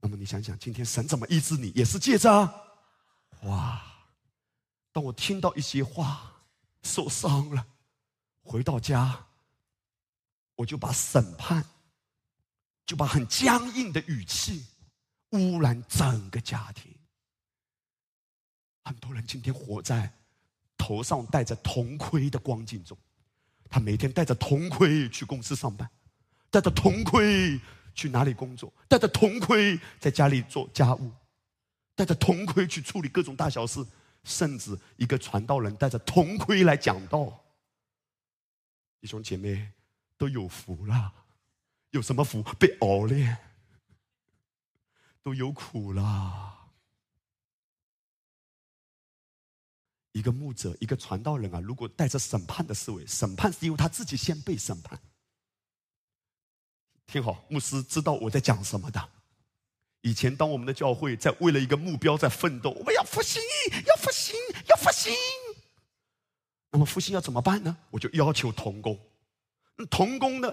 [0.00, 1.70] 那么你想想，今天神怎么医治你？
[1.74, 2.46] 也是借着
[3.40, 3.82] 话。
[4.92, 6.42] 当我听到一些话，
[6.82, 7.66] 受伤了，
[8.42, 9.26] 回到家，
[10.56, 11.64] 我就把审判，
[12.84, 14.66] 就把很僵硬的语气。
[15.32, 16.90] 污染整个家庭。
[18.82, 20.10] 很多人今天活在
[20.78, 22.96] 头上戴着铜盔的光景中，
[23.68, 25.90] 他每天戴着铜盔去公司上班，
[26.48, 27.60] 戴着铜盔
[27.94, 31.10] 去哪里工作，戴着铜盔在家里做家务，
[31.94, 33.84] 戴着铜盔去处理各种大小事，
[34.24, 37.44] 甚至一个传道人戴着铜盔来讲道。
[39.00, 39.72] 弟兄姐妹
[40.16, 41.12] 都有福了，
[41.90, 42.42] 有什么福？
[42.58, 43.36] 被熬炼。
[45.20, 46.57] 都有苦啦。
[50.18, 54.98] 一个牧者，一个传道人啊，如果带着审判的思维，审判是因为他自己先被审判。
[57.06, 59.08] 听好，牧师知道我在讲什么的。
[60.00, 63.40] 以前，当我们的教会在为了一个目标在奋斗，我们要复兴，
[63.86, 64.34] 要复兴，
[64.68, 65.12] 要复兴。
[66.70, 67.76] 那么复兴要怎么办呢？
[67.90, 68.98] 我就要求童工，
[69.76, 70.52] 那童工呢？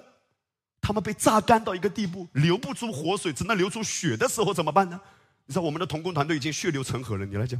[0.79, 5.01] 他们被榨干到一个地步，流不出活水，只能流出血的时候怎么办呢？
[5.47, 7.25] 你知道我们的童工团队已经血流成河了。
[7.25, 7.59] 你来讲，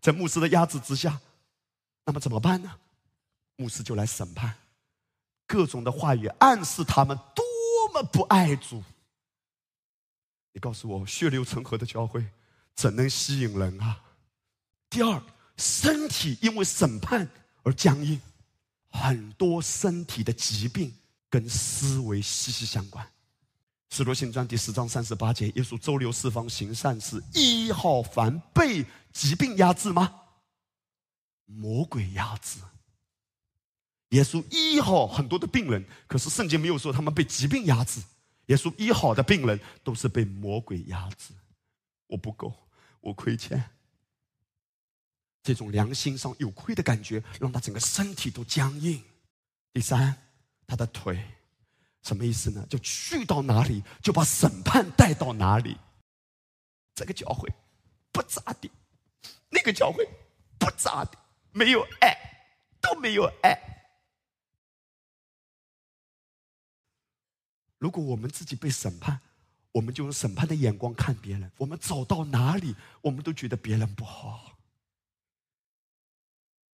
[0.00, 1.20] 在牧师的压制之下，
[2.04, 2.72] 那么怎么办呢？
[3.56, 4.54] 牧师就来审判，
[5.46, 7.44] 各种的话语暗示他们多
[7.92, 8.82] 么不爱主。
[10.52, 12.24] 你告诉我，血流成河的教会
[12.74, 14.00] 怎能吸引人啊？
[14.88, 15.22] 第二，
[15.56, 17.28] 身体因为审判
[17.62, 18.20] 而僵硬，
[18.90, 20.92] 很多身体的疾病。
[21.32, 23.06] 跟思维息息相关，
[23.88, 30.12] 《使徒行传》第十章三十八节，耶稣周流四方行善事，医好凡被疾病压制吗？
[31.54, 32.60] 魔鬼压制。
[34.10, 38.02] 耶稣医好很多的病人，可是圣经没有说他们被疾病压制。
[38.46, 41.32] 耶稣医好的病人都是被魔鬼压制。
[42.08, 42.52] 我不够，
[43.00, 43.62] 我亏欠。
[45.42, 49.02] 这种良心上有亏的感觉，让他整个身体都僵硬。
[49.72, 50.14] 第三，
[50.66, 51.24] 他的腿，
[52.02, 52.66] 什么意思呢？
[52.68, 55.76] 就去到哪里，就把审判带到哪里。
[56.94, 57.48] 这个教会
[58.10, 58.68] 不咋地，
[59.48, 60.04] 那个教会
[60.58, 61.16] 不咋地，
[61.52, 62.16] 没有爱，
[62.80, 63.58] 都没有爱。
[67.78, 69.20] 如果我们自己被审判，
[69.72, 71.50] 我们就用审判的眼光看别人。
[71.56, 74.58] 我们走到哪里，我们都觉得别人不好。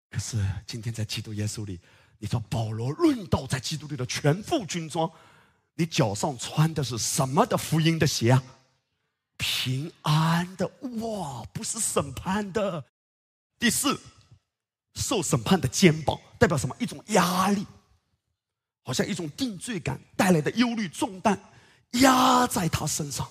[0.09, 1.79] 可是今天在基督耶稣里，
[2.17, 5.11] 你说保罗论到在基督里的全副军装，
[5.75, 8.43] 你脚上穿的是什么的福音的鞋啊？
[9.37, 10.65] 平安的
[11.01, 12.85] 哇，不是审判的。
[13.59, 13.99] 第四，
[14.95, 16.75] 受审判的肩膀代表什么？
[16.79, 17.65] 一种压力，
[18.81, 21.39] 好像一种定罪感带来的忧虑重担
[21.91, 23.29] 压在他身上，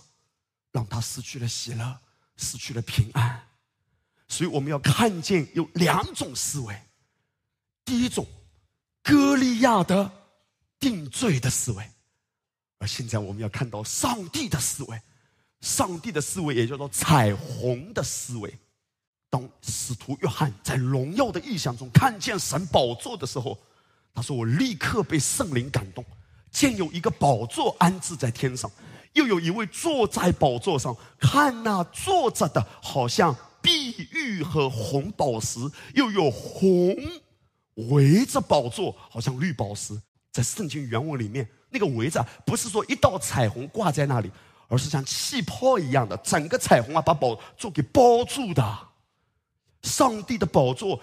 [0.70, 2.00] 让他失去了喜乐，
[2.36, 3.42] 失去了平安。
[4.28, 6.80] 所以我们要看见有两种思维，
[7.84, 8.26] 第一种，
[9.02, 10.10] 歌利亚的
[10.78, 11.90] 定罪的思维，
[12.78, 15.00] 而现在我们要看到上帝的思维，
[15.60, 18.58] 上帝的思维也叫做彩虹的思维。
[19.34, 23.58] 当使徒约翰在荣耀的意象中看见神宝座的时候，
[24.14, 26.04] 他说：“我立刻被圣灵感动，
[26.52, 28.70] 见有一个宝座安置在天上，
[29.14, 35.58] 又有一位坐在宝座上，看那坐着的，好像。”碧玉和红宝石，
[35.94, 36.94] 又有红
[37.88, 39.98] 围着宝座，好像绿宝石。
[40.30, 44.30] 在圣经原文里面，那个围着不是说一道彩虹挂在那里，
[44.68, 48.78] 而是像气泡一样的，整个彩虹啊把宝座给包住的。
[49.84, 50.98] 上帝的宝座，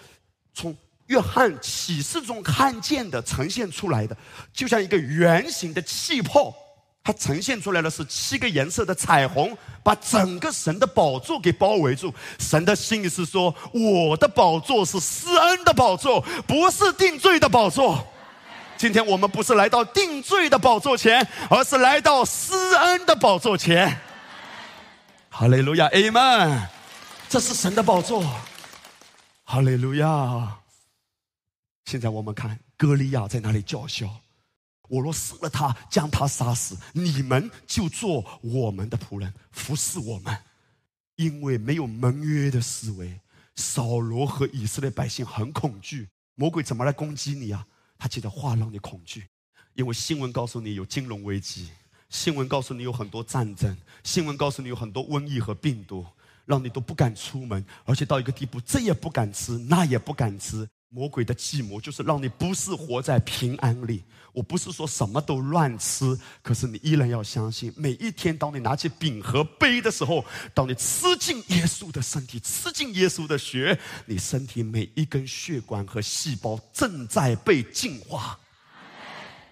[0.53, 0.75] 从
[1.07, 4.17] 约翰启示中看见的呈现出来的，
[4.51, 6.53] 就像一个圆形的气泡。
[7.03, 12.13] 它呈现出来的是七个颜色的彩虹，把整个神的宝座给包围住。
[12.37, 18.05] 神的心意是说：我的宝座是施恩的宝座，不是定罪的宝座。
[18.77, 23.99] 今天我们不是来到定罪的宝座前，而是来到施恩的宝座前。
[25.29, 26.61] 哈利路亚，Amen。
[27.27, 28.23] 这是神的宝座。
[29.51, 30.61] 哈利路亚。
[31.83, 34.21] 现在我们看歌利亚在哪里叫嚣？
[34.87, 40.33] 我若杀了他，将他杀死，你们就做我们的仆人，服侍我们。
[41.17, 43.19] 因为没有盟约的思维，
[43.57, 46.07] 扫罗和以色列百姓很恐惧。
[46.35, 47.67] 魔鬼怎么来攻击你啊？
[47.97, 49.27] 他记得话让你恐惧，
[49.73, 51.71] 因为新闻告诉你有金融危机，
[52.07, 56.05] 新闻告诉你有很多战争，新闻告诉你有很多瘟疫和病毒，
[56.51, 60.67] 让你都不敢出门，而且到一个地步，这也不敢吃，那也不敢吃。
[60.93, 64.03] 魔鬼的计谋就是让你不是活在平安里。
[64.33, 78.37] 我不是说什么都乱吃，可是你依然要相信，每一天当你拿起饼和杯的时候，当你吃进耶稣的身体，吃进耶稣的血，你身体每一根血管和细胞正在被净化。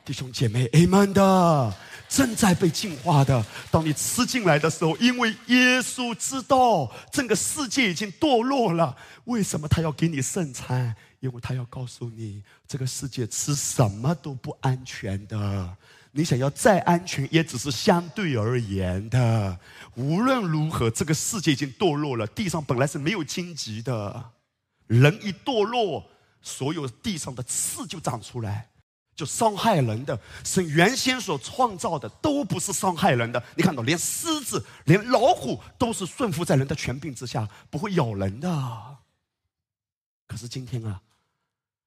[0.04, 1.74] 弟兄姐妹，Amen 的，
[2.10, 3.46] 正在被净化的。
[3.72, 10.96] 当你吃进来的时候，因为耶稣知道整个世界已经堕落了，为什么他要给你圣餐？
[11.20, 15.78] 因为他要告诉你，这个世界吃什么都不安全的。
[16.12, 19.60] 你想要再安全，也只是相对而言的。
[19.96, 22.26] 无论如何，这个世界已经堕落了。
[22.26, 24.32] 地上本来是没有荆棘的，
[24.88, 26.10] 人一堕落，
[26.42, 28.70] 所有地上的刺就长出来，
[29.20, 30.18] 就伤害人的。
[30.46, 33.44] 神原先所创造的都不是伤害人的。
[33.56, 38.98] 你看到，连狮子、连老虎都是顺服在人的权柄之下，不会咬人的。
[40.28, 41.02] 可是今天啊。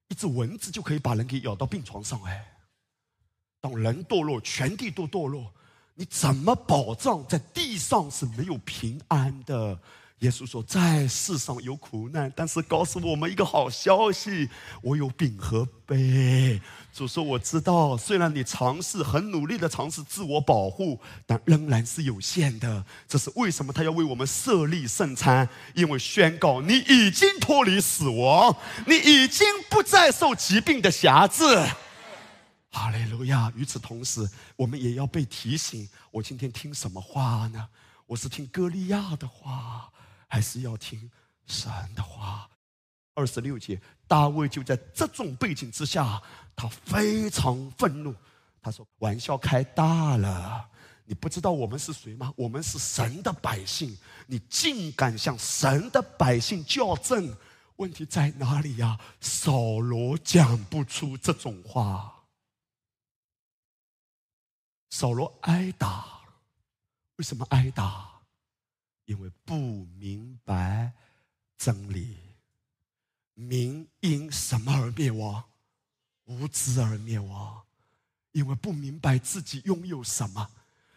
[0.09, 2.45] 一只蚊子就可以把人给咬到病床上哎！
[3.63, 5.51] 当人堕落，全地都堕落，
[5.95, 9.81] 你怎么保障在地上是没有平安的？
[10.23, 14.49] 耶稣说：“在世上有苦难，但是告诉我们一个好消息：
[14.81, 16.61] 我有饼和杯。”
[16.95, 22.85] 主说：“我知道，虽然你尝试很努力的尝试自我保护，但仍然是有限的。
[23.09, 23.73] 这是为什么？
[23.73, 31.43] 他要为我们设立圣餐，因为宣告你已经脱离死亡，你已经不再受疾病的辖制。”
[32.71, 33.53] 哈利路亚！
[33.57, 37.67] 与此同时，我们也要被提醒：我今天听什么话呢？
[38.07, 39.92] 我是听歌利亚的话。
[40.33, 41.11] 还是要听
[41.45, 42.49] 神的话。
[43.13, 43.79] 二十六节，
[44.09, 46.23] 大卫就在这种背景之下，
[46.57, 48.15] 他非常愤怒。
[48.63, 50.71] 他说：“玩笑开大了，
[51.05, 52.33] 你不知道我们是谁吗？
[52.35, 53.95] 我们是神的百姓，
[54.27, 57.37] 你竟敢向神的百姓较正？
[57.77, 62.25] 问题在哪里呀？”扫罗讲不出这种话。
[64.89, 66.23] 扫罗挨打，
[67.17, 68.12] 为什么挨打？
[69.05, 70.93] 因为不明白
[71.57, 72.17] 真理。
[73.35, 75.43] 民因什么而灭亡？
[76.25, 77.63] 无知而灭亡，
[78.31, 80.51] 因为不明白自己拥有什么，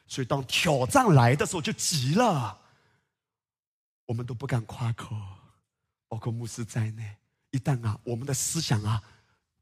[0.07, 2.61] 所以当挑战来的时候就急了。
[4.05, 5.15] 我们都不敢夸口，
[6.07, 7.17] 包括牧师在内。
[7.49, 9.01] 一旦啊，我们的思想啊，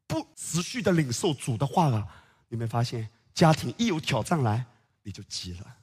[0.06, 4.66] 不持续的领受主的话啊，你没发现，家庭一有挑战来，
[5.04, 5.78] 你就急了，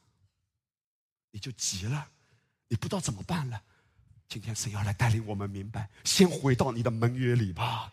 [1.31, 2.07] 你就急了，
[2.71, 3.61] 你不知道怎么办了。
[4.29, 7.93] 今天神要来带领我们明白，先回到你的盟约里吧。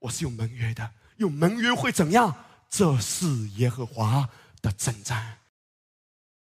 [0.00, 2.44] 我是有盟约的，有盟约会怎样？
[2.68, 4.28] 这是耶和华
[4.60, 5.38] 的征战。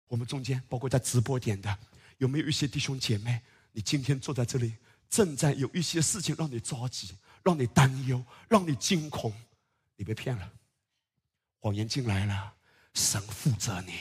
[0.07, 1.77] 我们中间，包括在直播点的，
[2.17, 3.41] 有没有一些弟兄姐妹？
[3.73, 4.77] 你今天坐在这里，
[5.09, 9.33] 正在有一些事情让你着急，让你担忧，让你惊恐。
[9.97, 10.49] 你被骗了，
[11.59, 12.53] 谎言进来了，
[12.93, 13.99] 神负责你，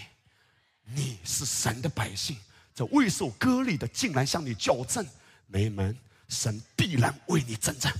[0.84, 2.36] 你是神的百姓，
[2.74, 5.06] 这未受割礼的竟然向你较正，
[5.46, 5.96] 没门！
[6.28, 7.92] 神必然为你征战，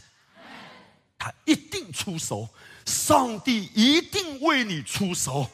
[1.18, 2.49] 他一定出手，
[2.87, 5.49] 上帝一定为你出手。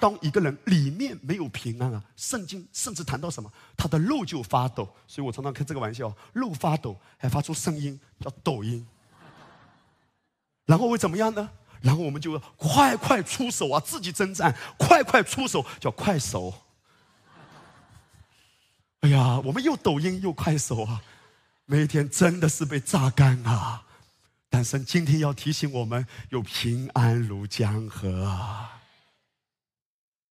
[0.00, 4.88] 当一个人里面没有平安啊，圣经甚至谈到什么，他的肉就发抖。
[5.08, 8.86] 所以我常常开这个玩笑，肉发抖还发出声音叫抖音。
[10.64, 11.50] 然后会怎么样呢？
[11.82, 16.54] 然后我们就快快出手啊，自己征战，快快出手叫快手。
[19.00, 21.02] 哎呀，我们又抖音又快手啊，
[21.66, 23.84] 每天真的是被榨干啊。
[24.48, 28.66] 但是今天要提醒我们，有平安如江河。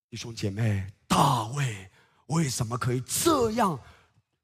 [0.10, 1.90] 弟兄姐妹，大卫
[2.28, 3.80] 为什么可以这样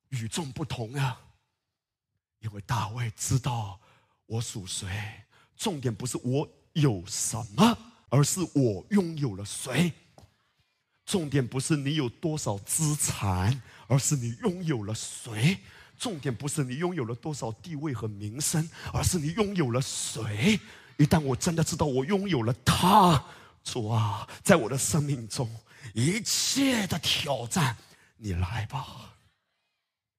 [0.09, 1.19] 与众不同啊？
[2.39, 3.79] 因为大卫知道
[4.25, 4.87] 我属谁。
[5.57, 7.77] 重点不是我有什么，
[8.09, 9.91] 而是我拥有了谁。
[11.05, 15.57] 重点不是你有多少资产，而是你拥有了谁。
[15.99, 20.59] 重点不是你拥有了多少地位和名声，而是你拥有了谁。
[20.97, 23.23] 一旦我真的知道我拥有了他。
[23.63, 25.49] 主啊，在我的生命中，
[25.93, 27.77] 一切的挑战，
[28.17, 29.13] 你来吧。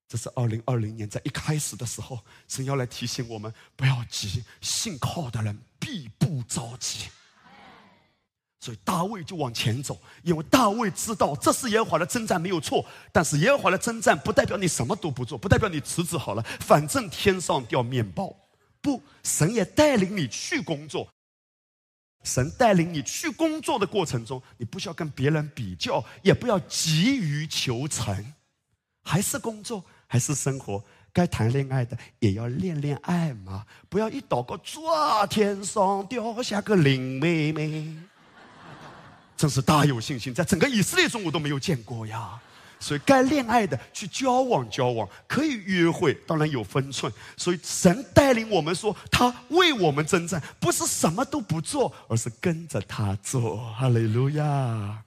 [0.08, 7.08] 这是二零二零年在一开始的时候，神要来提醒我们不要急，信靠的人必不着急。
[8.64, 18.34] 所以大卫就往前走，因为大卫知道这是耶和华的征战没有错，但是耶和华的征战不代表你什么都不做，不代表你辞职好了，反正天上掉面包，
[18.80, 21.06] 不，神也带领你去工作。
[22.22, 28.32] 神带领你去工作的过程中，你不需要跟别人比较，也不要急于求成，
[29.02, 37.94] 还是工作，还是生活，该谈恋爱的也要恋恋爱嘛，不要一祷告，抓天上掉下个林妹妹，
[39.36, 42.38] 真是大有信心，在整个以色列中我都没有见过呀。
[42.80, 47.10] 所以，该恋爱的去交往交往，可以约会，当然有分寸。
[47.34, 53.72] 所以，神带领我们说，他为我们征战，不是什么都不做，而是跟着他做。
[53.72, 55.02] 哈利路亚！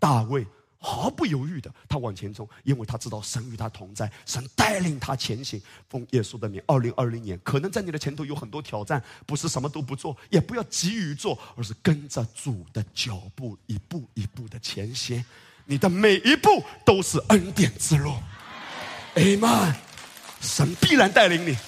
[0.00, 0.44] 大卫
[0.88, 5.60] 毫不犹豫的，他往前冲，因为他知道神与他同在，神带领他前行。
[5.88, 15.24] 奉耶稣的名，二零二零年，可能在你的前头有很多挑战，不是什么都不做，也不要急于做，而是跟着主的脚步，一步一步的前行。
[15.64, 18.14] 你的每一步都是恩典之路
[19.16, 19.74] ，Amen。
[20.40, 21.58] 神必然带领你。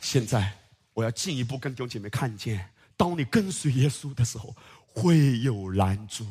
[0.00, 0.54] 现在
[0.94, 4.56] 我要进一步跟弟兄姐妹看见，当你跟随耶稣的时候，
[4.86, 6.26] 会有拦阻。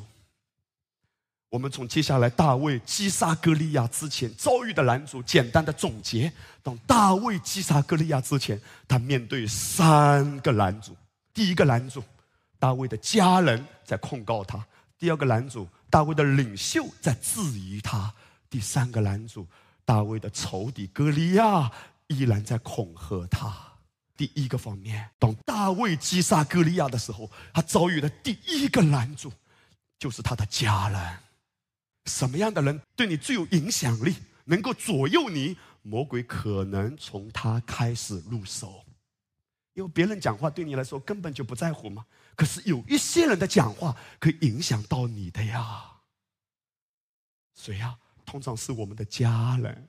[1.56, 6.30] 我们从接下来大卫击杀歌利亚之前遭遇的拦阻，简单的总结：
[6.62, 10.94] 当大卫击杀歌利亚之前，他面对三个拦阻。
[11.34, 12.04] 第一个拦阻，
[12.60, 14.60] 大卫的家人在控告他；
[15.00, 15.66] 第二个拦阻。
[15.90, 18.14] 大卫的领袖在质疑他，
[18.50, 19.48] 第三个男主，
[19.86, 21.72] 大卫的仇敌歌利亚
[22.08, 23.56] 依然在恐吓他。
[24.18, 29.32] 第一个方面，当大卫击杀歌利亚的时候，他遭遇的第一个男主
[29.98, 31.20] 就是他的家人。
[32.06, 35.58] 什么样的人对你最有影响力，能够左右你？
[35.82, 38.84] 魔鬼可能从他开始入手，
[39.74, 42.06] 因为别人讲话对你来说根本就不在乎嘛。
[42.36, 45.84] 可是有一些人的讲话可以影响到你的呀，
[47.54, 47.96] 谁呀？
[48.26, 49.88] 通常是我们的家人。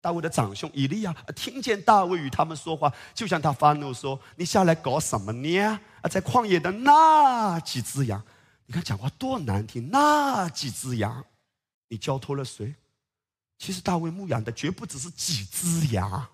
[0.00, 5.58] 大卫的长兄以利亚听见大卫与他们说话，就向他发怒说：“你下来搞什么呢？
[6.00, 8.20] 啊，在旷野的那几只羊，
[8.66, 9.90] 你看讲话多难听！
[9.90, 11.24] 那几只羊，
[11.90, 12.74] 你交托了谁？
[13.58, 16.26] 其实大卫牧养的绝不只是几只羊，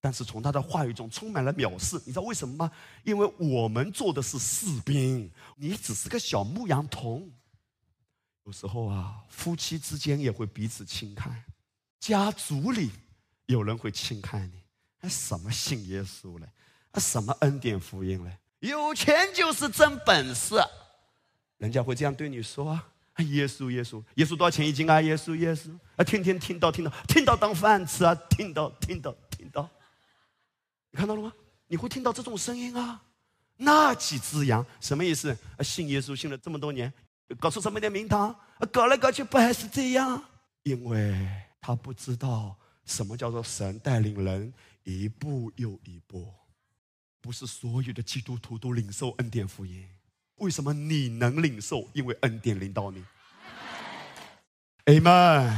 [0.00, 1.94] 但是从他的话语中充满了藐视。
[2.04, 2.72] 你知道为什么吗？
[3.04, 7.30] 因为我们做的是士兵，你只是个小牧羊童。
[8.44, 11.44] 有时候啊，夫妻之间也会彼此轻看，
[12.00, 12.90] 家族里
[13.46, 14.62] 有人会轻看你。
[15.00, 16.48] 那什么信耶稣嘞？
[16.92, 18.38] 那什么恩典福音嘞？
[18.58, 20.56] 有钱就是真本事，
[21.58, 22.80] 人家会这样对你说。
[23.28, 25.00] 耶稣，耶稣，耶稣多少钱一斤啊？
[25.00, 28.14] 耶稣，耶稣，啊，天天听到，听到，听到当饭吃啊！
[28.30, 29.68] 听到，听到，听到，
[30.90, 31.32] 你看到了吗？
[31.66, 33.02] 你会听到这种声音啊？
[33.56, 35.62] 那几只羊什么意思啊？
[35.62, 36.92] 信耶稣信了这么多年，
[37.38, 40.22] 搞出这么点名堂啊，搞来搞去不还是这样？
[40.62, 41.14] 因为
[41.60, 44.52] 他不知道什么叫做神带领人
[44.82, 46.32] 一步又一步，
[47.20, 49.86] 不是所有的基督徒都领受恩典福音。
[50.40, 51.88] 为什么你能领受？
[51.92, 53.04] 因为恩典领导你。
[54.86, 55.54] Amen。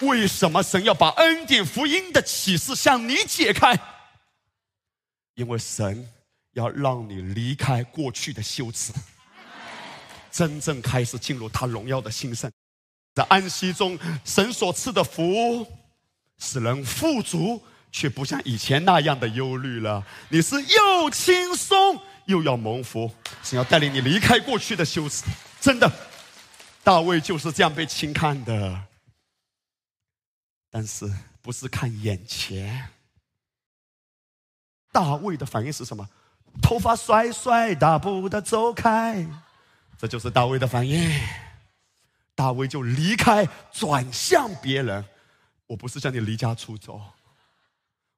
[0.00, 3.78] 为什么神要把恩典福音的启示向你解开？
[5.34, 6.06] 因为神
[6.52, 8.92] 要让你离开过去的羞耻，
[10.30, 12.50] 真正开始进入他荣耀的兴盛。
[13.14, 15.66] 在安息中，神所赐的福
[16.38, 20.06] 使人富足，却不像以前那样的忧虑了。
[20.30, 22.00] 你是又轻松。
[22.26, 23.10] 又要蒙福，
[23.42, 25.24] 神要带领你离开过去的羞耻。
[25.60, 25.90] 真的，
[26.84, 28.82] 大卫就是这样被轻看的。
[30.70, 31.10] 但是
[31.40, 32.88] 不是看眼前？
[34.92, 36.08] 大卫的反应是什么？
[36.62, 39.26] 头发甩甩，大步的走开。
[39.98, 41.20] 这就是大卫的反应。
[42.34, 45.04] 大卫就离开，转向别人。
[45.66, 47.00] 我不是叫你离家出走。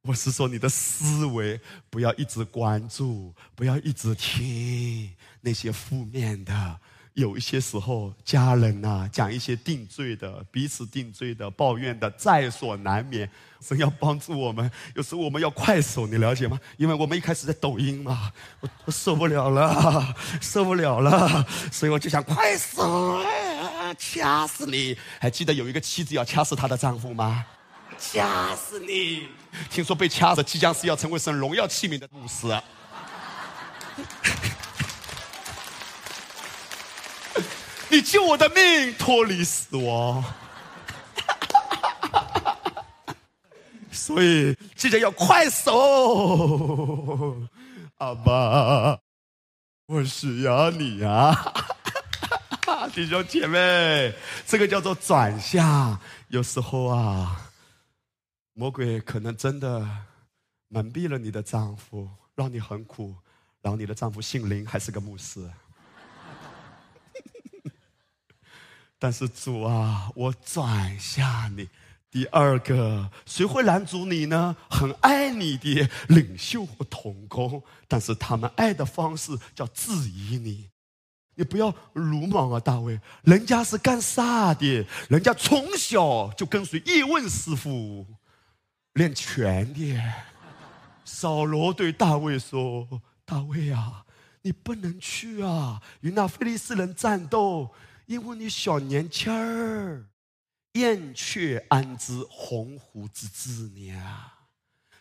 [0.09, 6.81] 我是说，你的思维不要一直关注，不要一直听那些负面的。
[7.13, 13.31] 有一些时候，家人呐讲一些定罪的，彼此定罪的，抱怨的，在所难免。
[13.61, 16.59] 神要帮助我们，有时候我们要快手，你了解吗？
[16.79, 23.23] 因为我们一开始在抖音嘛，我我受不了了， 受不了了，所以我就想快手，
[23.99, 24.97] 掐死你！
[25.21, 27.45] 还记得有一个妻子要掐死她的丈夫吗？
[27.99, 29.29] 掐死你！
[29.71, 32.47] 听说被掐的即将是要成为神荣耀器皿的牧师。
[37.91, 40.23] 你救我的命，脱离死亡。
[43.91, 47.37] 所以记得要快手，
[47.99, 48.99] 阿爸，
[49.87, 51.53] 我需要你啊！
[52.95, 54.15] 弟兄姐妹，
[54.47, 55.99] 这个叫做转向。
[56.29, 57.48] 有时候啊。
[58.59, 59.89] 魔鬼可能真的
[60.67, 63.15] 蒙蔽了你的丈夫，让你很苦，
[63.63, 65.49] 然后你的丈夫姓林，还是个牧师。
[68.99, 71.69] 但是主啊，我转向你。
[72.11, 74.57] 第二个，谁会拦阻你呢？
[74.69, 80.69] 很爱你的领袖和同工，但是他们爱的方式叫质疑你。
[81.37, 84.85] 你不要鲁莽啊，大卫，人家是干啥的？
[85.09, 88.05] 人家从小就跟随叶问师傅。
[88.95, 90.01] 练拳的，
[91.05, 94.05] 扫罗对大卫说：“大卫啊，
[94.43, 97.70] 你不能去啊，与那菲利斯人战斗，
[98.07, 100.07] 因为你小年轻儿。
[100.72, 104.03] 燕雀安知鸿鹄之志呢？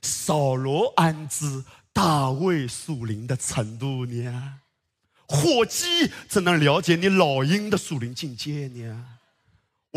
[0.02, 4.60] 扫罗安知大卫属灵的程度呢？
[5.28, 5.86] 火鸡
[6.30, 9.17] 怎能了解你老鹰的属灵境界呢？”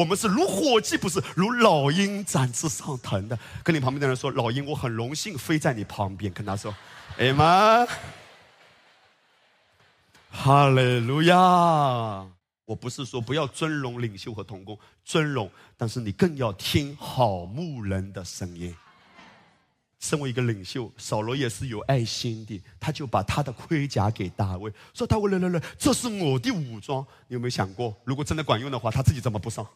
[0.01, 3.39] 我们是如火鸡，不是如老鹰展翅上腾的。
[3.63, 6.75] 跟你旁边的人说：“老鹰，我很荣幸飞在你旁边。”跟他说
[7.21, 7.87] ：“哎妈，
[10.31, 11.37] 哈利路亚！”
[12.65, 18.75] 我不是说不要尊荣领袖和同工，尊荣，但是你更要听好牧人的声音。
[19.99, 29.67] 身为一个领袖，扫罗也是有爱心的，他就把他的盔甲给大卫，说：“大卫，来来来，这是我的武装。”你有没有想过，如果真的管用的话，他自己怎么不上？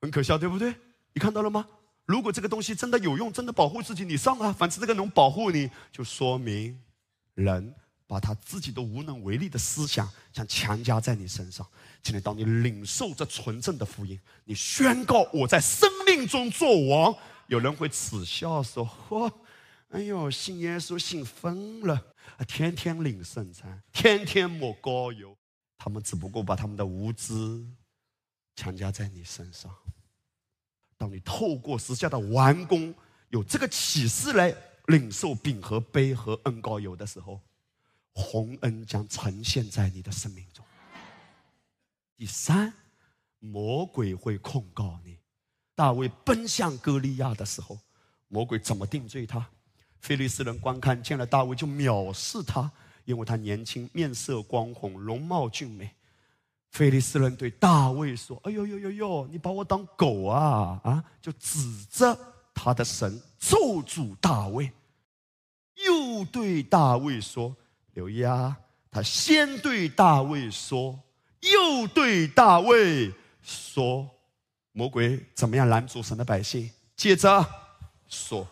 [0.00, 0.74] 很可笑，对不对？
[1.12, 1.66] 你看到了吗？
[2.04, 4.52] 如果这个东西真的有用，真的保护自己，你上啊！
[4.52, 6.78] 反正这个能保护你，就说明
[7.34, 7.74] 人
[8.06, 11.66] 把他自己都无能为力的思想，想强加在你身上。
[12.02, 17.12] 今天，当你领受这纯正的福音，你宣告我在生命中做王。
[17.48, 19.32] 有人会耻笑说：“嚯，
[19.88, 21.94] 哎呦，信耶稣信疯了
[22.36, 25.36] 啊，天天领圣餐，天天抹膏油。
[25.78, 27.64] 他们只不过把他们的无知
[28.56, 29.72] 强加在你身上。
[30.96, 32.92] 当你透过十架的完工，
[33.28, 34.52] 有这个启示来
[34.86, 37.40] 领受饼和杯和恩膏油的时候，
[38.12, 40.64] 洪恩将呈现在你的生命中。
[42.16, 42.72] 第三，
[43.38, 45.18] 魔鬼会控告你。”
[45.76, 47.78] 大卫奔向歌利亚的时候，
[48.28, 49.46] 魔鬼怎么定罪他？
[49.98, 52.72] 菲利斯人观看见了大卫就藐视他，
[53.04, 55.95] 因为他年轻，面色光红，容貌俊美。
[56.70, 61.58] 菲利斯人对大卫说：“哎呦呦呦呦，你把我当狗啊啊！”就指
[61.90, 62.18] 着
[62.54, 64.70] 他的神咒诅大卫，
[65.86, 67.56] 又对大卫说
[67.94, 68.56] ：“留意啊！”
[68.90, 70.98] 他先对大卫说，
[71.40, 73.12] 又对大卫
[73.42, 74.08] 说
[74.72, 77.46] ：“魔鬼怎么样拦阻神的百姓？”接着
[78.08, 78.46] 说，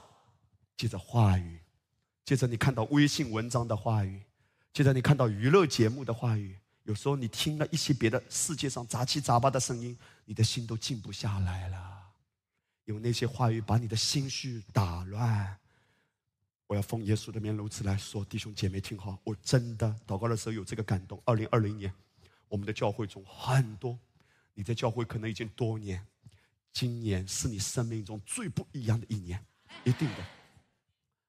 [0.76, 1.58] 接着话语，
[2.24, 4.22] 接着你看到微信文章的话语，
[4.72, 6.58] 接着你看到娱乐节目的话语。
[6.84, 12.12] 有时候你听了一些别的世界上杂七杂八的声音，你的心都静不下来了，
[12.84, 15.58] 因为那些话语把你的心绪打乱。
[16.66, 21.20] 我要奉耶稣的名如此来说，弟兄姐妹听好，我真的祷告的时候有这个感动。
[21.24, 21.92] 二零二零年，
[22.48, 23.98] 我们的教会中很多，
[24.52, 26.06] 你在教会可能已经多年，
[26.70, 29.42] 今年是你生命中最不一样的一年，
[29.84, 30.24] 一定的。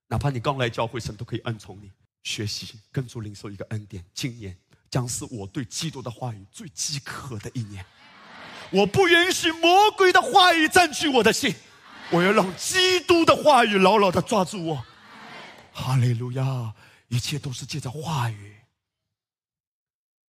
[0.07, 1.91] 哪怕你刚来教会，神都可以恩宠你，
[2.23, 4.03] 学习跟主领受一个恩典。
[4.13, 4.57] 今年。
[4.95, 7.85] 将是我对基督的话语最饥渴的一年。
[8.71, 11.53] 我不允许魔鬼的话语占据我的心，
[12.11, 14.85] 我要让基督的话语牢牢的抓住我。
[15.73, 16.73] 哈利路亚！
[17.09, 18.55] 一切都是借着话语。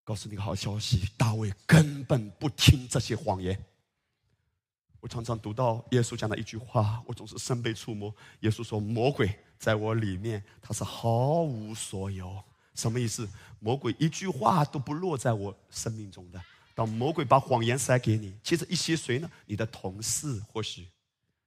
[0.02, 3.64] 告诉你个好消息，大卫根本不听这些谎言。
[4.98, 8.12] 我常常读到耶稣讲的一句话，我总是深被触摸。
[8.40, 12.42] 耶稣说：“魔鬼在我里面，他是毫无所有。”
[12.76, 13.28] 什么意思？
[13.58, 16.40] 魔鬼一句话都不落在我生命中的。
[16.74, 19.28] 当魔鬼把谎言塞给你，接着一些谁呢？
[19.46, 20.86] 你的同事，或许，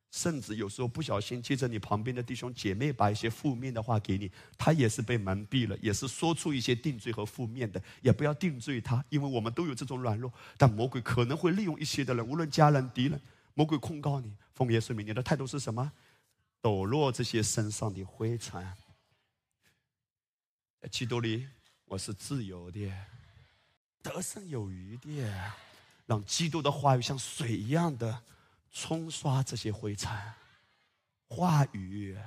[0.09, 7.79] 甚至有时候不小心，接着你旁边的弟兄姐妹把一些负面的话给你，他也是被蒙蔽了，也是说出一些定罪和负面的。
[8.01, 10.33] 也不要定罪他，因为我们都有这种软弱。
[10.57, 13.21] 但魔鬼可能会利用一些的人，无论家人、敌人，
[13.53, 15.91] 魔鬼控告你，奉耶稣名，你的态度是什么？
[16.59, 18.65] 抖落这些身上的灰尘。
[20.81, 21.45] 在基督里，
[21.83, 22.89] 我是自由的，
[24.01, 25.51] 得胜有余的，
[26.05, 28.23] 让基督的话语像水一样的
[28.71, 30.09] 冲刷这些灰尘。
[31.27, 32.17] 话语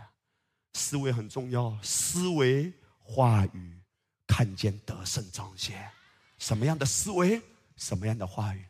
[0.75, 3.81] 思维很重要，思维话语
[4.27, 5.91] 看见得胜彰显。
[6.39, 7.41] 什么样的思维，
[7.77, 8.67] 什么样的话语？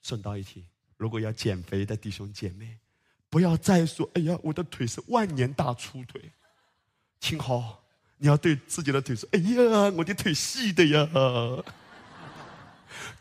[0.00, 0.64] 顺道一提，
[0.96, 2.78] 如果要减肥的弟兄姐妹，
[3.28, 6.30] 不要再说“哎呀，我的腿是万年大粗腿”，
[7.18, 7.81] 听好。
[8.22, 11.08] 你要对自己的腿说：“哎呀，我的腿细的呀！”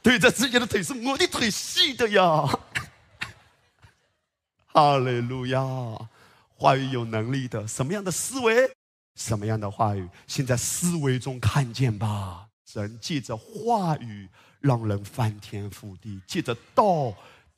[0.04, 2.46] 对着自己的腿说：“我的腿细的呀！”
[4.72, 5.60] 哈利路亚！
[6.56, 8.72] 话语有能力的，什么样的思维，
[9.16, 12.48] 什么样的话语，先在思维中看见吧。
[12.68, 14.30] 神借着话语
[14.60, 17.12] 让人翻天覆地，借着道，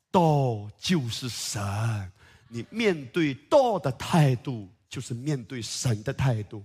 [0.10, 2.10] 道就是神。
[2.48, 6.64] 你面对道的态度，就是面对神的态度。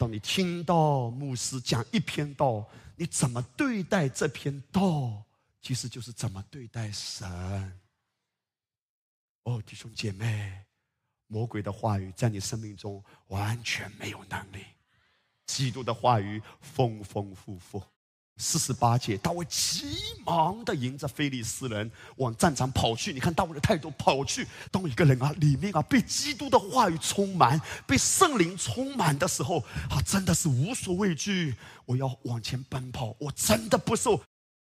[0.00, 5.22] 当你听到牧师讲一篇道，你怎么对待这篇道，
[5.60, 7.28] 其实就是怎么对待神。
[9.42, 10.64] 哦，弟兄姐妹，
[11.26, 14.64] 魔鬼的话语在你生命中完全没有能力，
[15.44, 17.82] 基督的话语丰丰富富。
[18.40, 19.84] 四十八节，大卫急
[20.24, 23.12] 忙的迎着非利斯人往战场跑去。
[23.12, 24.46] 你看大卫的态度，跑去。
[24.70, 29.58] 当一个人啊，里面啊被基督的话语充满，被圣灵充满的时候，
[29.90, 31.54] 啊，真的是无所畏惧。
[31.84, 34.18] 我要往前奔跑，我真的不受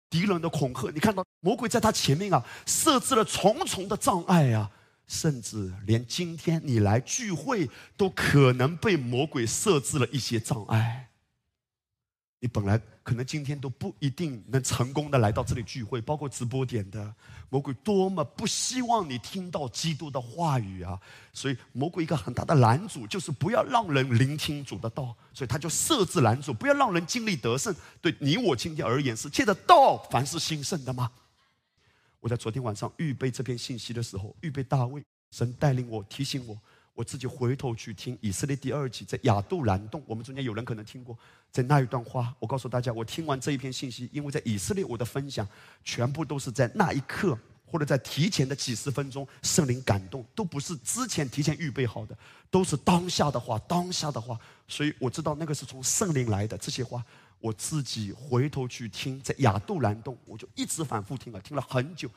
[0.08, 0.90] 敌人的恐吓。
[0.90, 4.70] 你看到魔鬼在他前面啊，设置了重重的障碍啊，
[5.06, 11.10] 甚至连今天你来聚会，都可能被魔鬼设置了一些障碍。
[12.38, 17.14] 你本来可能今天都不一定能成功的来到这里聚会，包括直播点的
[17.48, 21.00] 魔鬼多么不希望你听到基督的话语啊！
[21.32, 27.74] 所以魔鬼一个很大的拦阻就是不要让人聆听主的道，所以他就设置拦阻，不要让人经历得胜。
[28.02, 31.10] 对你我今天而言是借着道凡是兴盛的吗？
[32.20, 36.58] 我在昨天晚上预备这篇信息的时候，预备大卫，神带领我提醒我。
[36.96, 41.16] 我自己回头去听以色列第二集，在亚杜兰洞，我们中间有人可能听过，
[41.52, 45.46] 在那一段话，我告诉大家，我听完这一篇信息，因为在以色列，我的分享
[45.84, 52.16] 全部都是在那一刻，或者在提前的几十分钟，圣灵感动，都不是之前提前预备好的，
[52.50, 57.04] 都是当下的话，当下的话，所以我知道那个是从圣灵来的这些话，
[57.40, 62.08] 我自己回头去听，在亚杜兰洞，我就一直反复听了，听了很久。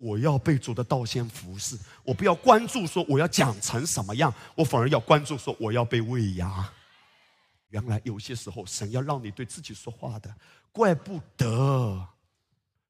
[0.00, 6.64] 我要被主的道先服侍，我不要关注说我要讲成什么样，我反而要关注说我要被喂养。
[7.68, 10.34] 原来有些时候神要让你对自己说话的，
[10.72, 12.08] 怪不得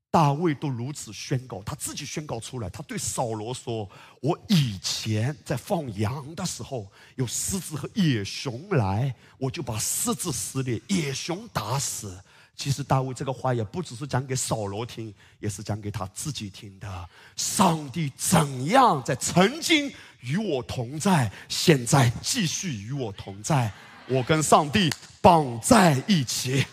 [0.09, 2.71] 大卫都如此宣告，他自己宣告出来。
[2.71, 3.91] 他对扫罗说
[4.23, 12.17] ：“我以前在放羊的时候，有狮子和野熊来，我就把狮子撕裂，野熊打死。”
[12.61, 17.09] 其实大卫这个话也不只是讲给扫罗听，也是讲给他自己听的。
[17.35, 19.91] 上帝怎样在曾经
[20.21, 23.73] 与我同在，现在继续与我同在，
[24.07, 24.93] 我跟上帝
[25.23, 26.67] 绑在一起。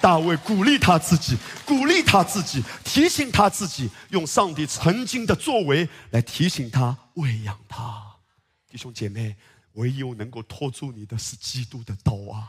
[0.00, 1.36] 大卫鼓励他自己，
[1.66, 8.02] 鼓励他自己，提醒他自己，用上帝曾经的作为来提醒他、喂养他。
[8.66, 9.36] 弟兄姐妹，
[9.74, 12.48] 唯有能够拖住你的是基督的刀啊！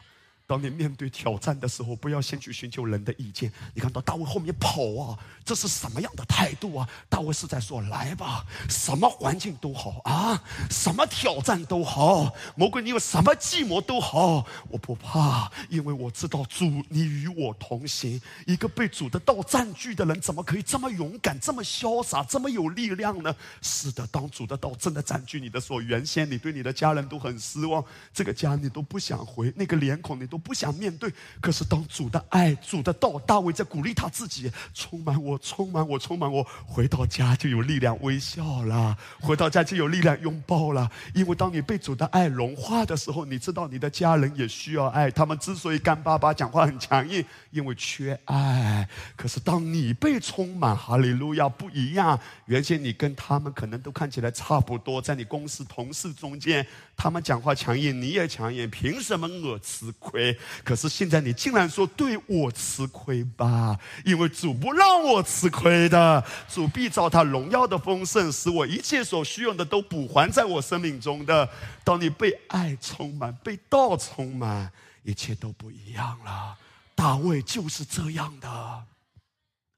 [0.50, 3.54] 当你面对挑战的时候，不要先去寻求人的意见。
[3.76, 6.89] 你看到大卫后面跑啊，这是什么样的态度啊？
[7.08, 18.20] 大卫是在说：“来吧，什么环境都好啊，什么挑战都好，魔鬼你有什么计谋都好，我不怕，因为我知道主你与我同行。
[18.47, 23.36] 一个被主的道占据的人，怎么可以这么勇敢、这么潇洒、这么有力量呢？
[23.62, 30.39] 是的，当主的道真的占据你的时候，原先你对你的家人都很失望，这个家你都不想回，那个脸孔你都。
[30.40, 31.12] 不想面对，
[31.42, 36.46] 可是当主的爱、主的道，大卫在鼓励他自己，充满我，充满我，充满我。
[36.66, 40.90] 回到家就有力量微笑了，回到家就有力量拥抱了。
[41.14, 45.12] 因为当你被主的爱融化的时候，你知道你的家人也需要爱。
[45.12, 48.88] 他们之所以干巴巴、讲话很强硬，因为缺爱。
[49.16, 52.20] 可是当你被充满，哈利路亚，不一样。
[52.46, 56.66] 原先你跟他们可能都看起来差不多，在你公司同事中间，
[56.96, 60.29] 他们讲话强硬，你也强硬，凭什么我吃亏？
[60.64, 63.78] 可是现在你竟然说对我吃亏吧？
[64.06, 71.50] 因为主不让我吃亏的，主必照他荣耀的丰盛，使我一切所需用的都补还在我生命中的。
[71.84, 74.72] 当你被爱充满，被道充满，
[75.04, 76.58] 一切都不一样了。
[76.96, 78.50] 大卫就是这样的。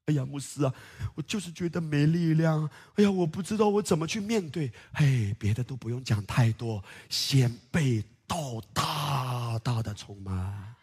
[0.06, 0.72] 哎呀，牧师啊，
[1.14, 2.68] 我就是觉得没力量。
[2.96, 4.72] 哎呀，我不知道我怎么去面对。
[4.92, 8.02] 嘿，别的都不用讲太多，先被。
[8.24, 8.62] 到
[9.52, 10.74] 大大的充满，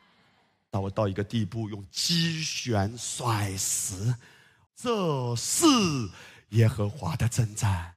[0.70, 4.14] 到我到一个地步，用机旋甩石，
[4.76, 5.66] 这是
[6.50, 7.96] 耶和华的征战。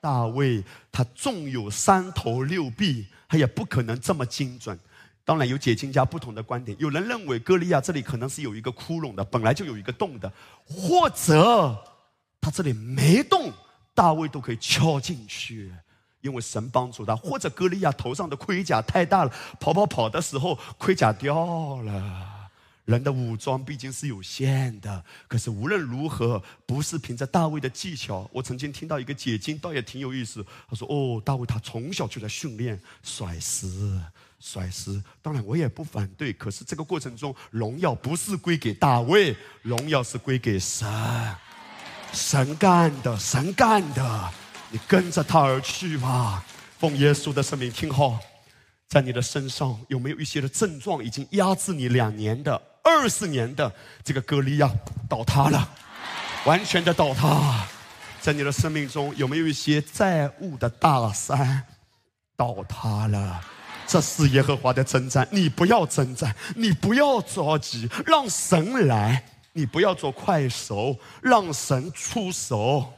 [0.00, 0.62] 大卫
[0.92, 4.78] 他纵有三头六臂，他也不可能这么精准。
[5.24, 10.32] 当然有解经家不同的观点，有人认为歌利亚这里可能是有一个窟窿的，本来就有一个洞的，
[10.64, 11.76] 或者
[12.40, 13.52] 他这里没洞，
[13.94, 15.72] 大卫都可以敲进去。
[16.20, 22.26] 因为神帮助他，或者歌利亚头上的盔甲太大了，跑跑跑的时候盔甲掉了。
[22.86, 28.28] 人的武装毕竟是有限的，可是无论如何，不是凭着大卫的技巧。
[28.32, 30.44] 我曾经听到一个解经，倒也挺有意思。
[30.68, 34.00] 他说：“哦，大卫他从小就在训练甩石，
[34.40, 35.00] 甩石。
[35.22, 40.88] 当然我也不反对，可是这个过程中，荣耀不是归给大卫，荣耀是归给神。
[42.12, 44.30] 神干的，神干的。”
[44.70, 46.44] 你跟着他而去吧，
[46.78, 48.18] 奉耶稣的圣名听好，
[48.88, 53.72] 在你的身上有没有一些的症状已经压制你两年的、二十年的
[54.04, 54.70] 这个隔离亚
[55.08, 55.68] 倒塌了，
[56.44, 57.66] 完全的倒塌。
[58.20, 61.64] 在你的生命中有没有一些债务的大山
[62.36, 63.40] 倒塌了？
[63.86, 72.92] 这是耶和华的征战，你不要征战，你不要着急，让神来，你不要做快手，让神出手。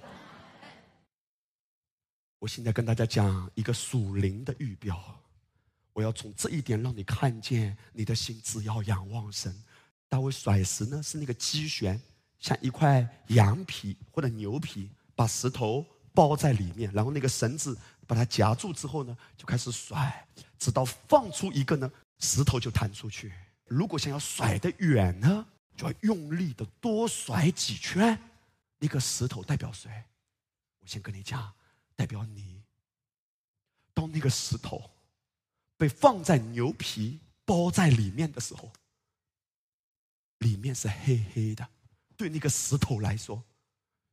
[2.43, 5.01] 我现在跟大家讲一个属灵的预表，
[5.93, 9.55] 我要从这一点让你看见，你的心只要仰望神。
[10.09, 12.01] 大卫甩石呢，是那个机旋，
[12.41, 17.79] 像一块羊皮或者牛皮，把石头包在里面，然后那个绳子
[18.09, 20.27] 把它夹住之后呢，就开始甩，
[20.59, 21.89] 直到放出一个呢，
[22.19, 23.33] 石头就弹出去。
[23.67, 28.19] 如果想要甩得远呢，就要用力的多甩几圈。
[28.81, 29.89] 那个石头代表谁？
[30.81, 31.53] 我先跟你讲。
[32.03, 32.61] 代表你，
[33.95, 34.91] 当那个石头
[35.77, 38.73] 被放在牛皮包在里面的时候，
[40.39, 41.69] 里面是黑黑的。
[42.17, 43.41] 对那个石头来说，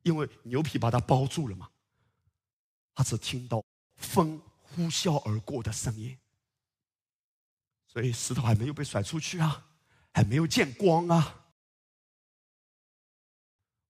[0.04, 1.68] 因为牛皮把它包住了嘛，
[2.94, 3.66] 他只听到
[3.96, 6.16] 风呼啸而过的声音，
[7.88, 9.68] 所以石头还没有被甩出去啊，
[10.14, 11.44] 还没有见光啊。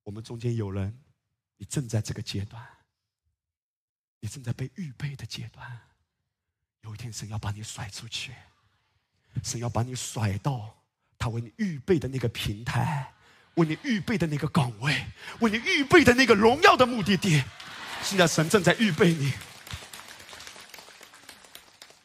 [0.04, 0.98] 我们中间有人，
[1.58, 2.79] 你正在这个阶段。
[4.20, 5.82] 你正在被预备的阶段，
[6.82, 8.34] 有一天神要把你甩出去，
[9.44, 10.78] 神要把你甩到
[11.18, 13.14] 他为你预备的那个平台，
[13.56, 15.06] 为你预备的那个岗位，
[15.40, 17.44] 为你预备的那个荣耀的目的地。
[18.04, 19.34] 现在神正在预备你。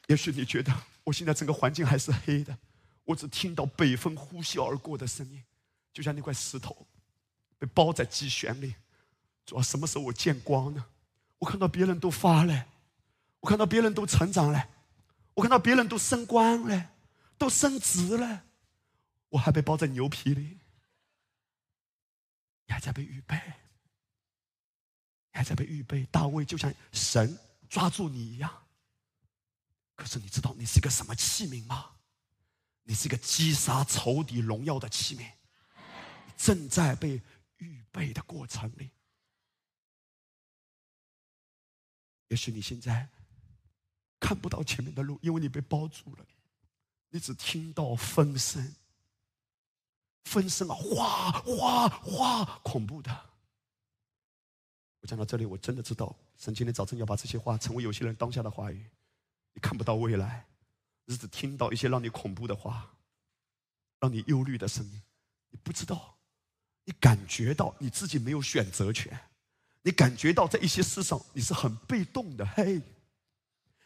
[0.06, 0.72] 也许你觉得
[1.04, 2.58] 我现在整个环境还是黑的，
[3.04, 5.42] 我只听到北风呼啸而过的声音，
[5.92, 6.86] 就像那块石头
[7.58, 8.74] 被包在鸡旋里。
[9.46, 10.84] 主要，什么时候我见光呢？
[11.38, 12.66] 我看到别人都发了，
[13.40, 14.68] 我看到别人都成长了，
[15.34, 16.92] 我看到别人都升官了，
[17.36, 18.44] 都升职了，
[19.28, 20.58] 我还被包在牛皮里，
[22.66, 23.36] 你还在被预备，
[25.32, 26.06] 你还在被预备。
[26.06, 28.50] 大卫就像神抓住你一样，
[29.94, 31.90] 可是你知道你是个什么器皿吗？
[32.84, 35.30] 你是个击杀仇敌荣耀的器皿，
[36.36, 37.20] 正在被
[37.56, 38.90] 预备的过程里。
[42.34, 43.08] 也许你现在
[44.18, 46.26] 看不到前面的路，因为你被包住了，
[47.10, 48.74] 你只听到风声，
[50.24, 53.30] 风声啊，哗哗哗，恐怖的。
[54.98, 58.84] 我讲到这里，我真的知道，神今天早晨要把这些话成为有些人当下的话语。
[59.52, 60.44] 你看不到未来，
[61.04, 62.96] 你只听到一些让你恐怖的话，
[64.00, 65.02] 让你忧虑的声音。
[65.50, 66.18] 你不知道，
[66.82, 69.16] 你感觉到你自己没有选择权。
[69.86, 72.80] 你感觉到在一些事上你是很被动的，嘿，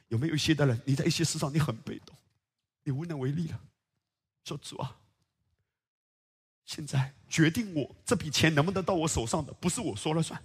[0.07, 2.17] 有没有一些的人，你在一些事上你很被动，
[2.85, 3.61] 你无能为力了？
[4.45, 4.97] 说主啊，
[6.65, 10.41] 现在决定我这笔钱能不能到我手上的，不是我说了算，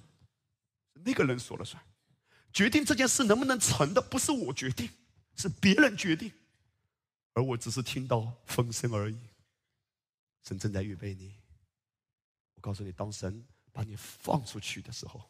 [0.93, 1.81] 那个人说了算。
[2.51, 4.89] 决定这件事能不能成的，不是我决定，
[5.35, 6.31] 是别人决定，
[7.33, 9.19] 而我只是听到风声而已。
[10.41, 11.35] 神正在预备你，
[12.55, 15.29] 我告诉你，当神把你放出去的时候。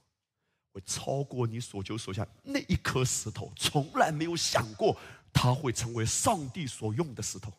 [0.73, 4.99] 会超过你所求所想那一颗石头，从来没有想过
[5.31, 7.53] 它会成为上帝所用的石头，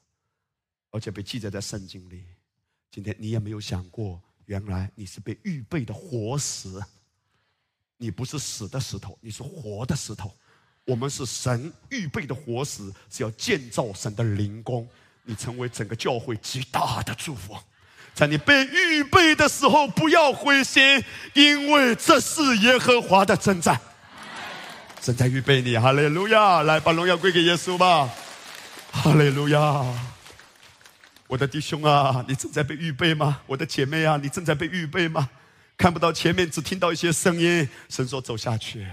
[0.90, 2.24] 而且被记载在圣经里。
[2.90, 6.82] 今天你也没有想过，原来你是被预备的活石，
[7.96, 10.36] 你不是死的石头，你是活的石头。
[10.84, 14.88] 我们是神预备的活石，是要建造神的灵宫，
[15.22, 17.56] 你成为整个教会极大的祝福。
[18.14, 21.02] 在你被预备的时候，不要灰心，
[21.32, 23.80] 因为这是耶和华的征战。
[25.00, 26.62] 正在预备你，哈利路亚！
[26.62, 28.08] 来，把荣耀归给耶稣吧，
[28.92, 29.84] 哈利路亚！
[31.26, 33.40] 我的弟兄啊，你正在被预备吗？
[33.46, 35.28] 我的姐妹啊，你正在被预备吗？
[35.76, 37.68] 看不到前面，只听到一些声音。
[37.88, 38.86] 神说：“走下去。”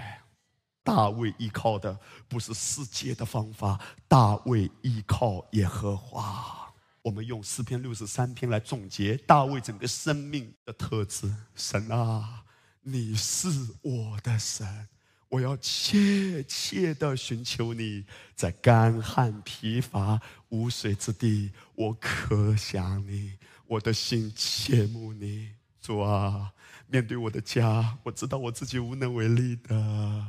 [0.84, 1.96] 大卫依靠的
[2.28, 6.61] 不是世界的方法，大卫依靠耶和华。
[7.04, 11.34] 我们用诗篇六十三篇来总结大卫整个生命的特质。
[11.56, 12.44] 神啊，
[12.82, 13.50] 你是
[13.82, 14.88] 我的神，
[15.30, 25.54] 我要切切的寻求你，在干旱疲乏无水之地，我可想你，我的心切慕你。
[25.82, 26.54] 主啊，
[26.88, 30.24] 面对我的家，我知道我自己无能为力的。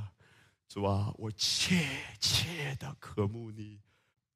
[0.66, 1.86] 主啊，我切
[2.18, 3.78] 切的渴慕你。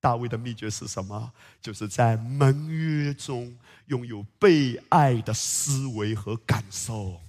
[0.07, 1.33] 大卫的秘诀是什么？
[1.61, 3.53] 就是在盟约中
[3.87, 7.21] 拥有被爱的思维和感受。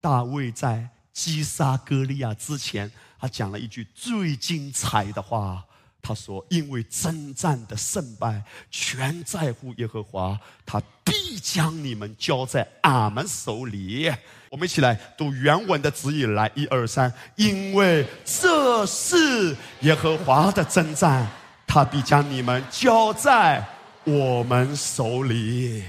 [0.00, 2.90] 大卫在击杀歌利亚之前，
[3.20, 5.64] 他讲了一句最精彩的话。
[6.02, 14.10] 他说：“因为征战的胜败全在乎耶和华，他必将你们交在俺们手里。”
[14.50, 17.12] 我们一起来读原文的指引，来一二三。
[17.36, 21.24] 因为这是耶和华的征战。
[21.78, 23.64] 他必将你们交在
[24.02, 25.84] 我们手里。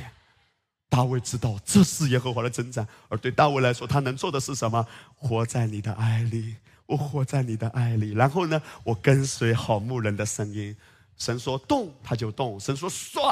[0.87, 4.85] 大卫知道这是耶和华的征战，而对大卫来说，他能做的是什么？
[5.15, 6.53] 活在你的爱里，
[6.85, 8.11] 我活在你的爱里。
[8.11, 10.77] 然后呢，我跟随好牧人的声音。
[11.17, 13.23] 神说动，他就动；神说甩，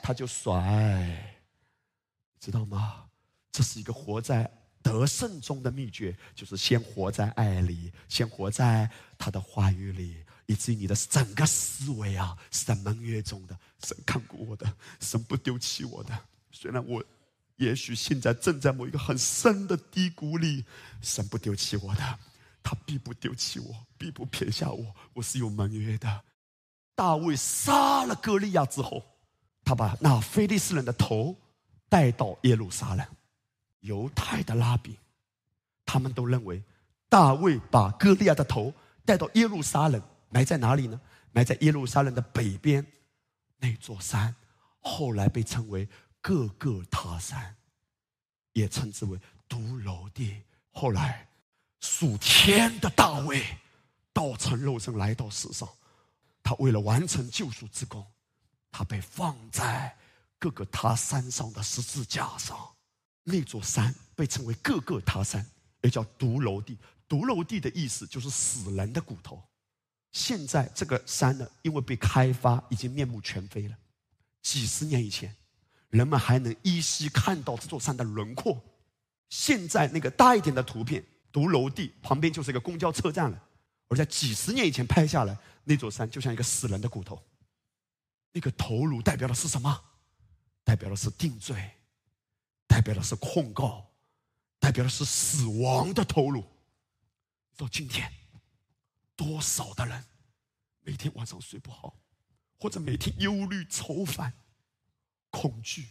[0.00, 0.54] 他就甩。
[2.38, 3.02] 知道吗？
[3.50, 4.48] 这是一个活在
[4.80, 8.88] 得胜中的秘诀，就是先活在爱里，先活在
[9.18, 10.18] 他的话语里。
[10.46, 13.58] 以至于你的整个思维啊，是在盟约中的。
[13.84, 16.18] 神看过我的，神不丢弃我的。
[16.50, 17.04] 虽然我
[17.56, 20.64] 也许现在正在某一个很深的低谷里，
[21.02, 22.18] 神不丢弃我的，
[22.62, 24.94] 他必不丢弃我，必不撇下我。
[25.12, 26.24] 我是有盟约的。
[26.94, 29.04] 大卫杀了歌利亚之后，
[29.64, 31.36] 他把那非利士人的头
[31.88, 33.06] 带到耶路撒冷。
[33.80, 34.96] 犹太的拉比，
[35.84, 36.62] 他们都认为
[37.08, 38.72] 大卫把歌利亚的头
[39.04, 40.02] 带到耶路撒冷。
[40.36, 41.00] 埋在哪里呢？
[41.32, 42.86] 埋在耶路撒冷的北边，
[43.56, 44.34] 那座山，
[44.80, 45.88] 后来被称为
[46.20, 47.56] 各个他山，
[48.52, 49.18] 也称之为
[49.48, 50.42] 独楼地。
[50.72, 51.26] 后来，
[51.80, 53.42] 属天的大卫，
[54.12, 55.66] 道成肉身来到世上，
[56.42, 58.06] 他为了完成救赎之功，
[58.70, 59.96] 他被放在
[60.38, 62.58] 各个他山上的十字架上。
[63.22, 65.46] 那座山被称为各个他山，
[65.80, 66.76] 也叫独楼地。
[67.08, 69.42] 独楼地的意思就是死人的骨头。
[70.12, 73.76] 现在这个山呢，因为被开发，已经面目全非了。
[74.42, 75.34] 几十年以前，
[75.90, 78.62] 人们还能依稀看到这座山的轮廓。
[79.28, 83.42] 现在那个大一点的图片，独楼地旁边就是一个公交车站了。
[83.88, 87.20] 而在几十年以前拍下来，那座山就像一个死人的骨头。
[88.32, 89.82] 那个头颅代表的是什么？
[90.64, 91.70] 代表的是定罪，
[92.66, 93.86] 代表的是控告，
[94.58, 96.44] 代表的是死亡的头颅。
[97.56, 98.12] 到今天，
[99.16, 100.04] 多少的人
[100.80, 101.98] 每天晚上睡不好，
[102.58, 104.32] 或者每天忧虑、愁烦、
[105.30, 105.88] 恐惧。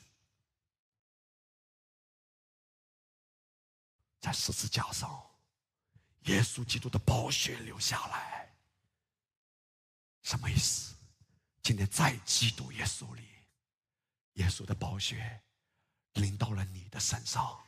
[4.21, 5.35] 在十字架上，
[6.23, 8.55] 耶稣基督的宝血流下来，
[10.23, 10.95] 什么意思？
[11.61, 13.23] 今天在基督耶稣里，
[14.33, 15.41] 耶稣的宝血
[16.13, 17.59] 淋到了你的身上。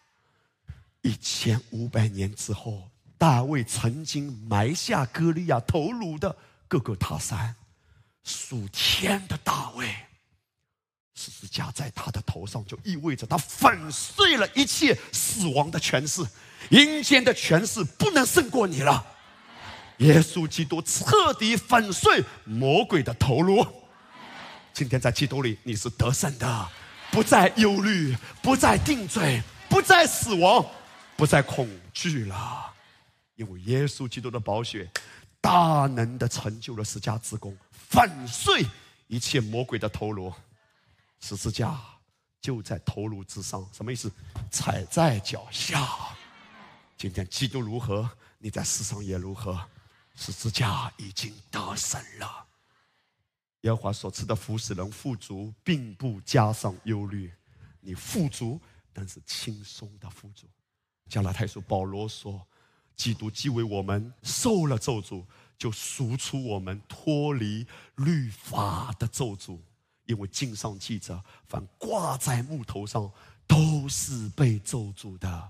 [1.01, 6.36] 一千五百年之后，大卫曾经埋下歌利亚头颅的
[6.68, 7.55] 各个塔山，
[8.24, 9.95] 属天的大卫。
[11.15, 16.24] 十字架在他的头上，就意味着他粉碎了一切死亡的权势，
[16.70, 19.03] 阴间的权势不能胜过你了。
[19.97, 23.65] 耶稣基督彻底粉碎魔鬼的头颅。
[24.72, 26.70] 今天在基督里，你是得胜的，
[27.09, 30.63] 不再忧虑，不再定罪，不再死亡，
[31.15, 32.76] 不再恐惧了，
[33.38, 34.92] 因为耶稣基督的宝血
[35.40, 38.66] 大能的成就了十架之功，粉碎
[39.08, 40.34] 一切魔鬼的头颅。
[41.20, 41.80] 十字架
[42.42, 44.12] 就在头颅之上，什么意思？
[44.52, 45.88] 踩在脚下。
[46.98, 48.10] 今天基督如何，
[48.40, 49.60] 你在世上也如何。
[50.16, 52.46] 十字架已经得胜了。
[53.62, 57.32] 耶和华所赐的福使人富足，并不加上忧虑。
[57.80, 58.60] 你富足，
[58.92, 60.48] 但是轻松的富足。
[61.08, 62.46] 加拉太书保罗说
[62.98, 65.24] ：“基督既为我们受了咒诅，
[65.58, 69.58] 就赎出我们脱离律法的咒诅。”
[70.08, 73.12] 因为经上记着，凡挂在木头上
[73.45, 75.50] 都是被咒诅的。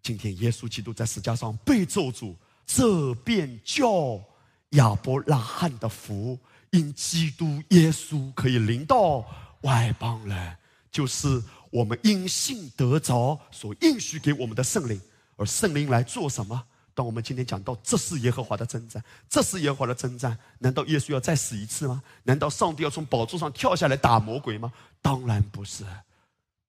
[0.00, 4.22] 今天耶稣基督在十字架上被咒诅，这便叫
[4.70, 6.38] 亚伯拉罕的福，
[6.70, 9.26] 因基督耶稣可以临到
[9.62, 10.56] 外邦人，
[10.92, 15.00] 就是我们因信得着所应许给我们的圣灵，
[15.34, 16.64] 而圣灵来做什么？
[16.96, 22.02] 当我们今天讲到这是耶和华的征战，这是耶和华的征战，难道耶稣要再死一次吗？
[22.22, 24.72] 难道上帝要从宝座上跳下来打魔鬼吗？
[25.02, 25.84] 当然不是，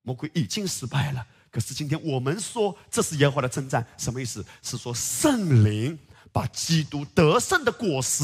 [0.02, 1.26] 魔鬼已经失败了。
[1.50, 4.44] 可是今天我们说这是耶和华的征战，什么意思？
[4.62, 5.98] 是说圣灵
[6.30, 8.22] 把基督得胜的果实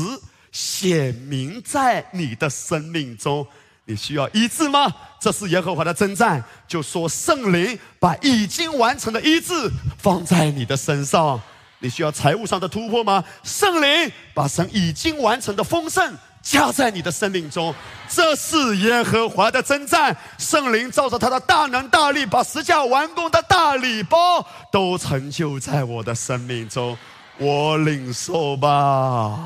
[0.52, 3.46] 显明在你的生命中。
[3.86, 4.94] 你需要医治吗？
[5.18, 11.40] 这是耶和华的征战，就说圣灵把已经完成的医治放在你的身上。
[11.84, 13.22] 你需要财务上的突破吗？
[13.42, 17.74] 圣灵把神已经完成的丰盛加在你的生命中，
[18.08, 20.16] 这是耶和华的征战。
[20.38, 26.96] 圣灵照着他的大能大力，把十架完工的大礼包都成就在我的生命中，
[27.36, 29.38] 我领受吧。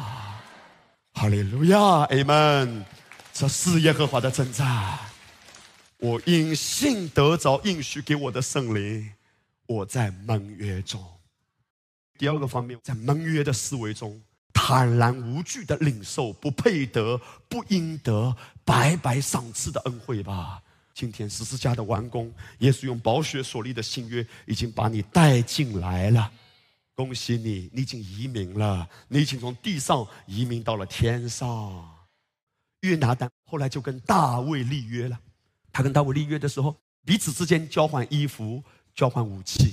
[1.14, 2.84] 哈利路亚，阿门。
[3.32, 4.96] 这是耶和华的征战，
[5.98, 9.10] 我因信得着应许给我的圣灵，
[9.66, 11.04] 我在盟约中。
[12.18, 14.20] 第二个方面，在盟约的思维中，
[14.52, 17.16] 坦然无惧的领受不配得、
[17.48, 20.60] 不应得、白白赏赐的恩惠吧。
[20.92, 26.28] 今天十字架的完工，耶稣用宝血所立的新约，已经把你带进来了。
[26.96, 31.88] 恭喜你，你已经移民了，你已经从地上移民到了天上。
[32.80, 35.16] 约拿丹后来就跟大卫立约了。
[35.72, 38.60] 他跟大卫立约的时候，彼此之间交换衣服、
[38.92, 39.72] 交换武器。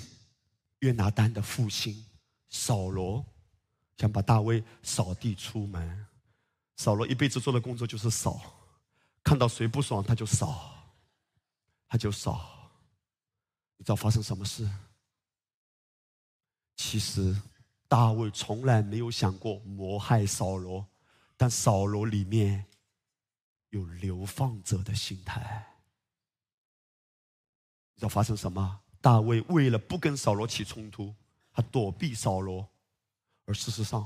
[0.82, 2.06] 约拿丹的父亲。
[2.50, 3.26] 扫罗
[3.98, 6.06] 想把大卫扫地出门。
[6.78, 8.42] 扫罗一辈子做的工作就是扫，
[9.24, 10.74] 看到谁不爽他就扫，
[11.88, 12.52] 他就扫。
[13.78, 14.70] 你知道发生什么事？
[16.76, 17.36] 其实
[17.88, 20.86] 大卫从来没有想过谋害扫罗，
[21.38, 22.66] 但扫罗里面
[23.70, 25.66] 有流放者的心态。
[27.94, 28.82] 你知道发生什么？
[29.00, 31.16] 大卫为了不跟扫罗起冲突。
[31.56, 32.68] 他躲避扫罗，
[33.46, 34.06] 而事实上，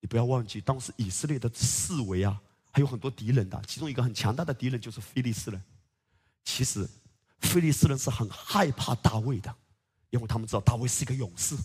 [0.00, 2.38] 你不要忘记，当时以色列的四围啊，
[2.70, 3.60] 还有很多敌人的。
[3.66, 5.60] 其中一个很强大的敌人就是菲利斯人。
[6.44, 6.86] 其实，
[7.40, 9.54] 菲利斯人是很害怕大卫的，
[10.10, 11.56] 因为他们知道大卫是一个勇士。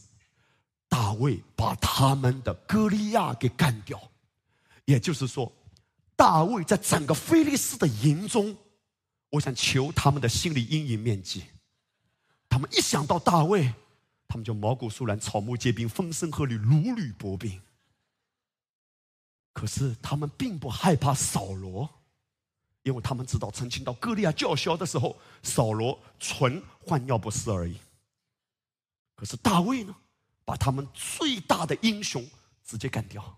[0.87, 4.01] 大卫把他们的歌利亚给干掉，
[4.85, 5.51] 也就是说，
[6.15, 8.55] 大卫在整个菲利斯的营中，
[9.31, 11.43] 我想求他们的心理阴影面积。
[12.47, 13.73] 他们一想到大卫。
[14.27, 17.61] 他们就毛骨悚然，草木皆兵，风声鹤唳，如履薄冰。
[19.53, 21.87] 可是他们并不害怕扫罗，
[22.81, 27.77] 因为他们知道，曾经到歌利亚叫嚣的时候，扫罗纯换尿不湿而已。
[29.15, 29.95] 可是大卫呢，
[30.43, 32.27] 把他们最大的英雄
[32.63, 33.37] 直接干掉。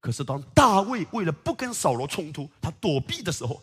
[0.00, 3.62] 可是当大卫为了不跟扫罗冲突，他躲避的时候，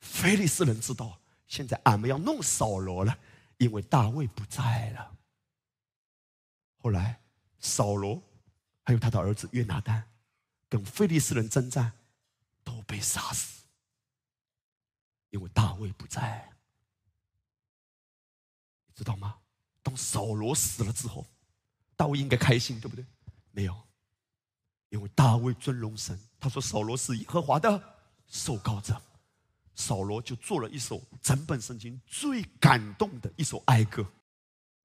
[0.00, 1.18] 菲利斯人知道
[1.48, 3.18] 现在俺们要弄扫罗了，
[3.58, 5.12] 因为大卫不在了。
[6.82, 7.18] 后来
[7.60, 8.20] 扫罗
[8.82, 10.02] 还有他的儿子约拿丹
[10.68, 11.92] 跟菲利斯人征战，
[12.64, 13.64] 都被杀死，
[15.30, 16.50] 因为大卫不在。
[18.86, 19.38] 你知道吗？
[19.82, 21.26] 当扫罗死了之后，
[21.96, 23.04] 大卫应该开心，对不对？
[23.52, 23.80] 没有，
[24.88, 27.82] 因为大卫尊荣神，他说扫罗是耶和华的
[28.26, 29.00] 受膏者，
[29.74, 34.04] 扫罗就做了一首整本圣经最感动的一首哀歌。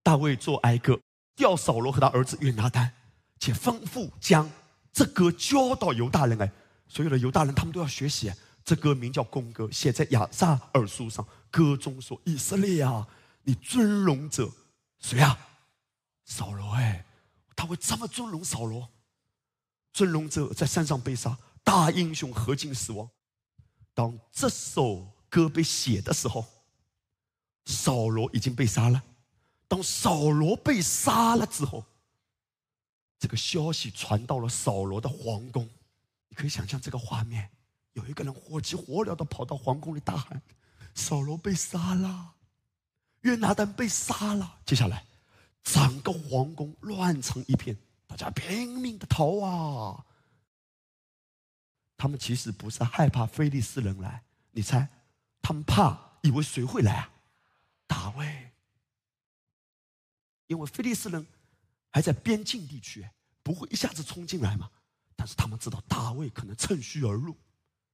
[0.03, 0.99] 大卫做哀歌，
[1.37, 2.91] 调扫罗和他儿子约拿丹，
[3.39, 4.51] 且吩咐将
[4.91, 6.51] 这歌交到犹大人来。
[6.87, 8.33] 所有的犹大人他们都要学习。
[8.65, 11.25] 这歌名叫公歌，写在亚萨尔书上。
[11.49, 13.07] 歌中说：“以色列啊，
[13.43, 14.51] 你尊荣者。”
[14.99, 15.37] 谁呀？
[16.25, 17.05] 扫罗哎，
[17.55, 18.89] 他会这么尊荣扫罗？
[19.93, 23.09] 尊荣者在山上被杀，大英雄何进死亡。
[23.93, 26.45] 当这首歌被写的时候，
[27.65, 29.01] 扫罗已经被杀了。
[29.67, 31.83] 当扫罗被杀了之后，
[33.19, 35.67] 这个消息传到了扫罗的皇宫。
[36.29, 37.49] 你可以想象这个画面：
[37.93, 40.41] 有一个人火急火燎的跑到皇宫里大喊
[40.93, 42.35] ：“扫罗被杀了！”
[43.21, 45.03] 约拿丹被杀了，接下来
[45.63, 50.05] 整个皇宫乱成一片，大家拼命的逃啊！
[51.97, 54.87] 他们其实不是害怕菲利斯人来，你猜，
[55.41, 57.09] 他们怕以为谁会来啊？
[57.87, 58.51] 大卫，
[60.47, 61.25] 因为菲利斯人
[61.91, 63.07] 还在边境地区，
[63.43, 64.69] 不会一下子冲进来嘛。
[65.15, 67.35] 但是他们知道大卫可能趁虚而入。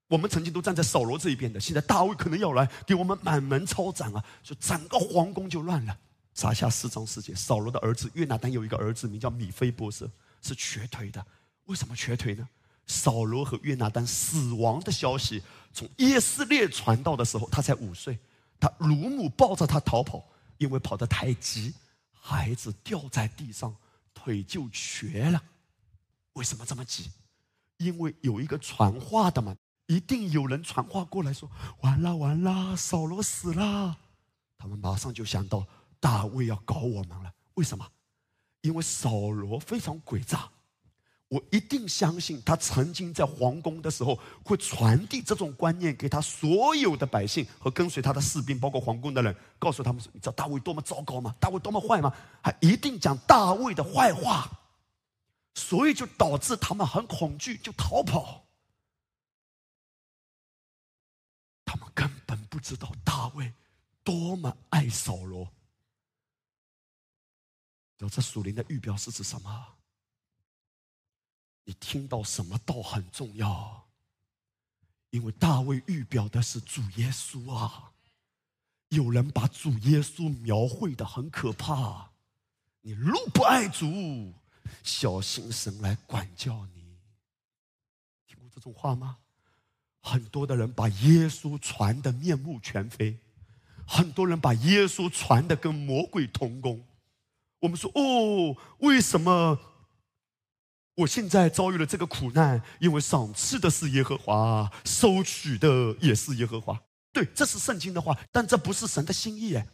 [0.07, 4.23] 我们曾经都站在扫罗这一边的，现在大卫可能要来给我们满门抄斩啊！
[4.43, 5.97] 所以整个皇宫就乱了。
[6.33, 10.09] 撒下四章世界，扫罗的儿子约拿丹有一个儿子名叫米菲波设，
[10.41, 11.25] 是瘸腿的。
[11.65, 12.47] 为什么瘸腿呢？
[12.85, 15.41] 扫罗和约拿丹死亡的消息
[15.73, 18.19] 从耶斯列传到的时候，他才五岁。
[18.59, 20.23] 他乳母抱着他逃跑，
[20.57, 21.73] 因为跑得太急，
[22.25, 23.75] 孩子掉在地上，
[24.13, 25.43] 腿就瘸了。
[26.33, 27.11] 为什么这么急？
[27.77, 29.53] 因为有一个传话的嘛。
[29.87, 31.51] 一定有人传话过来说
[31.83, 33.97] ：“完了完了，扫罗死了。”
[34.57, 35.67] 他们马上就想到
[35.99, 37.33] 大卫要搞我们了。
[37.55, 37.85] 为什么？
[38.61, 40.49] 因为扫罗非常诡诈。
[41.33, 51.35] 我一定相信他曾经在皇宫的时候会传递这种观念给他所有的百姓和跟随他的士兵，包括皇宫的人，告诉他们说：“你知道大卫多么糟糕吗？
[51.39, 54.47] 大卫多么坏吗？”还一定讲大卫的坏话，
[55.55, 58.45] 所以就导致他们很恐惧，就逃跑。
[61.65, 63.51] 他们根本不知道大卫
[64.03, 65.51] 多么爱扫罗。
[67.97, 69.67] 有这属灵的预表是指什么？
[71.65, 73.85] 你听到什么道很重要，
[75.11, 77.91] 因为大卫预表的是主耶稣啊。
[78.89, 82.11] 有人把主耶稣描绘的很可怕，
[82.81, 84.33] 你若不爱主，
[84.83, 86.97] 小心神来管教你。
[88.27, 89.17] 听过这种话吗？
[89.99, 93.17] 很多的人把耶稣传的面目全非，
[93.87, 96.85] 很多人把耶稣传的跟魔鬼同工。
[97.59, 99.57] 我们说哦，为什么
[100.95, 102.61] 我现在遭遇了这个苦难？
[102.79, 106.79] 因为赏赐的是耶和华，收取的也是耶和华。
[107.11, 109.67] 对，这是圣经的话，但这不是神的心意哎，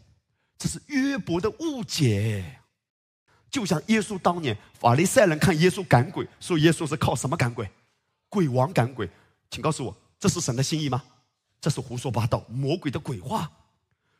[0.58, 2.60] 这是约伯的误解。
[3.52, 7.70] 就像耶稣当年，法利赛人看耶稣赶鬼，说耶稣是靠什么赶鬼？
[8.30, 9.10] 鬼王赶鬼，
[9.50, 9.98] 请告诉我。
[10.20, 11.02] 这是神的心意吗？
[11.60, 13.52] 这是胡说八道，魔鬼的鬼话。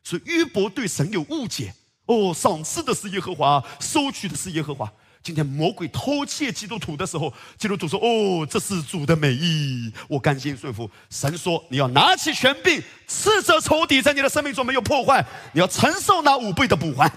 [0.04, 1.74] 所以约伯对神有误解。
[2.08, 4.92] 哦，赏赐的是耶和华，收取的是耶和华。
[5.22, 17.12] 今天魔鬼偷窃基督徒的时候，基督徒说：“哦，这是主的美意，我甘心顺服。”神说：“你要拿起权柄，斥责仇敌，在你的生命中没有破坏，你要承受那五倍的补还。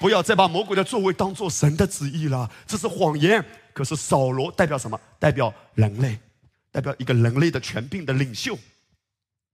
[0.00, 3.44] 不要再把魔鬼的作为当做神的旨意了，这是谎言。
[3.72, 4.98] 可是扫罗代表什么？
[5.18, 6.18] 代表人类。”
[6.74, 8.58] 代表一个人类的权柄的领袖，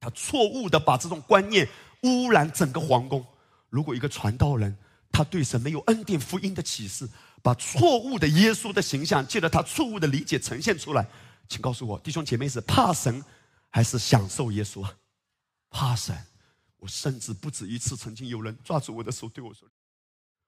[0.01, 1.69] 他错误的把这种观念
[2.05, 3.23] 污染整个皇宫。
[3.69, 4.75] 如果一个传道人，
[5.13, 7.07] 他对神没有恩典福音的启示，
[7.43, 11.07] 把错误的耶稣的形象，借着他错误的理解呈现出来，
[11.49, 13.25] 请告诉我，弟兄姐妹是怕神
[13.71, 14.95] 还是享受耶稣啊？
[15.71, 16.17] 怕神。
[16.77, 19.69] 我甚至不止一次，曾经有人抓住我的手对我说：“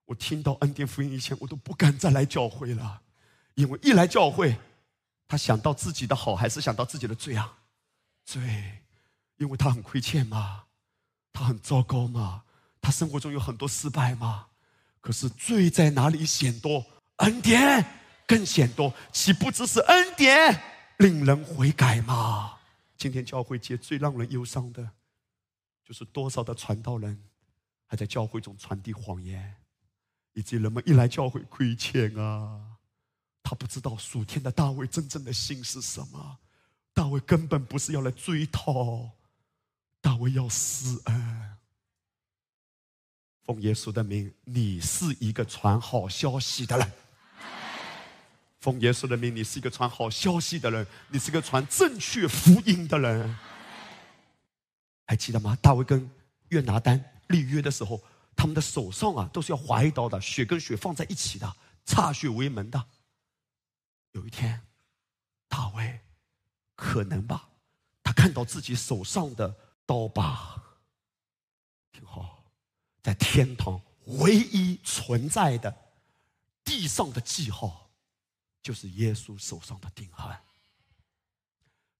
[0.06, 3.02] 我听到恩典福音以前，我都不敢再来教会了，
[3.54, 4.56] 因为一来教会。”
[5.28, 7.58] 他想到自己的好，还是想到自己的罪啊？
[8.24, 8.82] 罪，
[9.36, 10.64] 因为他很亏欠嘛，
[11.34, 12.44] 他很糟糕嘛，
[12.80, 14.46] 他生活中有很多失败嘛。
[15.02, 17.84] 可是罪在哪里显多，恩典
[18.26, 20.62] 更显多，岂不只是恩典
[20.98, 22.54] 令人悔改吗？
[22.96, 24.90] 今天教会界最让人忧伤的，
[25.84, 27.20] 就是多少的传道人
[27.84, 29.56] 还在教会中传递谎言，
[30.34, 32.60] 以及人们一来教会亏欠啊，
[33.42, 36.38] 他不知道属天的大卫真正的心是什么。
[36.94, 39.10] 大卫根本不是要来追讨，
[40.00, 41.56] 大卫要施恩。
[43.44, 46.92] 奉耶稣的名，你是一个传好消息的人。
[48.60, 53.36] 奉耶稣的名，你是一个传好消息的人，你是一个传正确福音的人。
[55.06, 55.58] 还记得吗？
[55.60, 56.08] 大卫跟
[56.48, 58.00] 约拿丹立约的时候，
[58.36, 62.84] 他们的手上啊都是要划一刀的，血跟血放在一起的，歃血为盟的。
[64.12, 64.60] 有一天，
[65.48, 66.00] 大卫。
[66.74, 67.48] 可能吧，
[68.02, 69.54] 他看到自己手上的
[69.86, 70.60] 刀疤，
[73.02, 75.74] 在天堂唯一存在的
[76.64, 77.90] 地上的记号，
[78.62, 80.30] 就是耶稣手上的钉痕。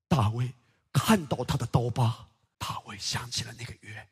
[0.08, 0.52] 大卫
[0.92, 4.08] 看到他的刀疤，大卫想起了那个约，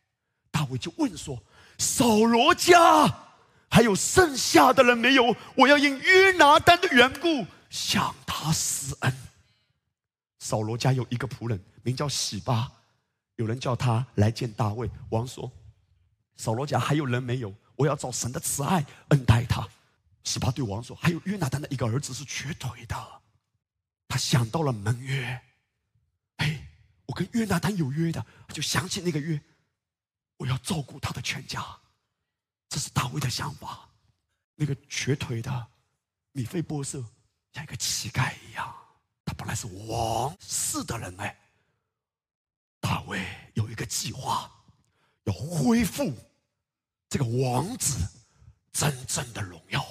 [0.50, 1.40] 大卫就问说
[1.78, 3.06] ：“扫罗家
[3.68, 5.36] 还有剩下的人没有？
[5.54, 9.16] 我要因约拿丹的缘故向他施恩。”
[10.40, 12.72] 扫罗家有一个仆人，名叫喜巴，
[13.36, 15.52] 有人叫他来见大卫王说
[16.40, 17.54] ：“扫罗家还有人没有？
[17.76, 19.68] 我要找神的慈爱恩待他。”
[20.24, 23.22] 十八对王说：“还有约拿丹的一个儿子是瘸腿的。”
[24.08, 25.40] 他想到了盟约，
[26.36, 26.68] 哎，
[27.06, 29.40] 我跟约拿丹有约的，就想起那个约，
[30.36, 31.64] 我要照顾他的全家。
[32.68, 33.88] 这是大卫的想法。
[34.54, 35.68] 那个瘸腿的
[36.32, 37.04] 米菲波设
[37.52, 38.74] 像一个乞丐一样。
[39.24, 41.38] 他本来是王室的人哎，
[42.80, 44.50] 大卫有一个计划，
[45.24, 46.12] 要恢复
[47.10, 47.98] 这个王子
[48.72, 49.84] 真正的荣耀。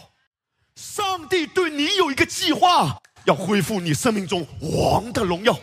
[0.76, 5.60] 上帝对你有一个计划，要恢复你生命中王的荣耀。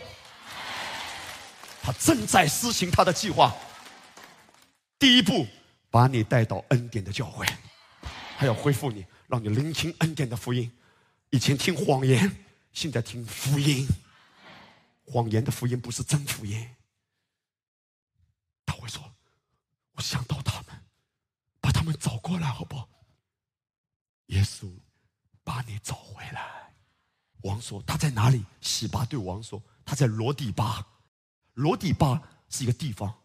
[1.81, 3.53] 他正在施行他的计划。
[4.99, 5.47] 第一步，
[5.89, 7.45] 把你带到恩典的教会，
[8.37, 10.71] 他要恢复你，让你聆听恩典的福音。
[11.31, 12.31] 以前听谎言。
[12.73, 13.87] 现在听福音，
[15.03, 16.75] 谎言的福音不是真福音。
[18.63, 19.03] 他会说
[19.97, 20.79] ：“我想到他们，
[21.87, 22.89] 我们找过来，好不好？”
[24.27, 24.69] 耶稣
[25.41, 26.73] 把你找回来。
[27.43, 30.85] 王说：“他在哪里？”喜巴对王说：“他在罗底巴。
[31.53, 33.23] 罗底巴是一个地方，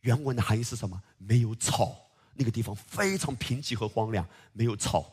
[0.00, 1.00] 原文的含义是什么？
[1.18, 1.96] 没有草，
[2.34, 5.08] 那个地方非常贫瘠和荒凉，没有草。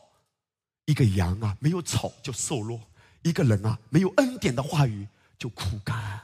[0.86, 2.82] 一个羊啊，没有草就瘦弱。”
[3.22, 6.20] 一个人啊，没有恩典的话语就枯干，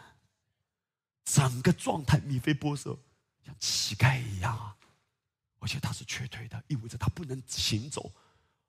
[1.24, 2.98] 整个状态米菲波色
[3.46, 4.76] 像乞丐一样，
[5.60, 8.12] 而且他是瘸腿的，意味着他不能行走。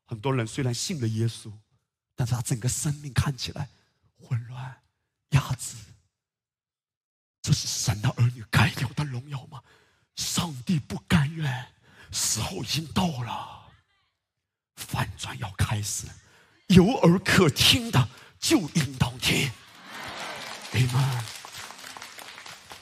[0.04, 1.52] 很多人虽然信了耶稣，
[2.14, 3.68] 但是他整个生命看起来
[4.16, 4.82] 混乱、
[5.30, 5.76] 压制。
[7.42, 9.62] 这是神的儿女该有的荣耀吗？
[10.16, 11.66] 上帝不甘愿，
[12.10, 13.70] 时候已经到了，
[14.76, 16.06] 反转要开始。
[16.66, 18.08] 有耳可听的
[18.38, 19.50] 就应当听，
[20.72, 21.24] 你们，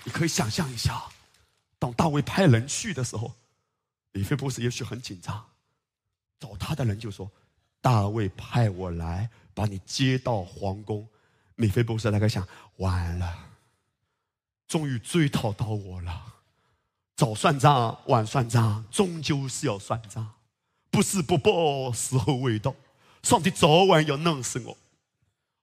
[0.04, 1.10] 你可以想象一下，
[1.78, 3.34] 当大卫派人去的时候，
[4.16, 5.46] 米菲波斯也许很紧张，
[6.40, 7.30] 找他的人就说
[7.82, 11.06] ：“大卫派我来把你接到皇宫。”
[11.54, 13.50] 米菲波斯大概想：完了，
[14.66, 16.34] 终于追讨到我了。
[17.14, 20.32] 早算账晚算账，终究是要算账，
[20.90, 22.74] 不是不报，时候未到。
[23.22, 24.78] 上帝早晚要弄死我。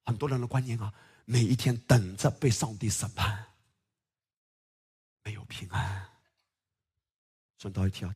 [0.05, 0.93] 很多人的观念啊，
[1.25, 3.47] 每一天等着被上帝审判，
[5.23, 6.07] 没有平安。
[7.57, 8.13] 顺道一提啊，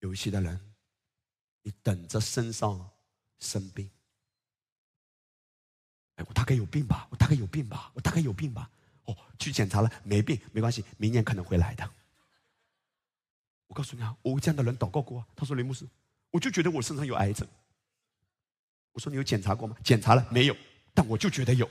[0.00, 0.60] 有一些的人，
[1.62, 2.90] 你等着身上
[3.38, 3.88] 生病。
[6.16, 8.70] 哎，我大概有病吧，我大概有病吧，我大概有病吧。
[9.04, 11.90] 哦，去检查了，没病，没关系，明年可能会来的。
[13.66, 15.24] 我告诉你啊，我为这样的人祷告过。
[15.34, 15.86] 他说：“雷牧师，
[16.30, 17.46] 我就觉得我身上有癌症。”
[18.92, 19.76] 我说你有检查过吗？
[19.84, 20.56] 检查了没有？
[20.92, 21.68] 但我就觉得有。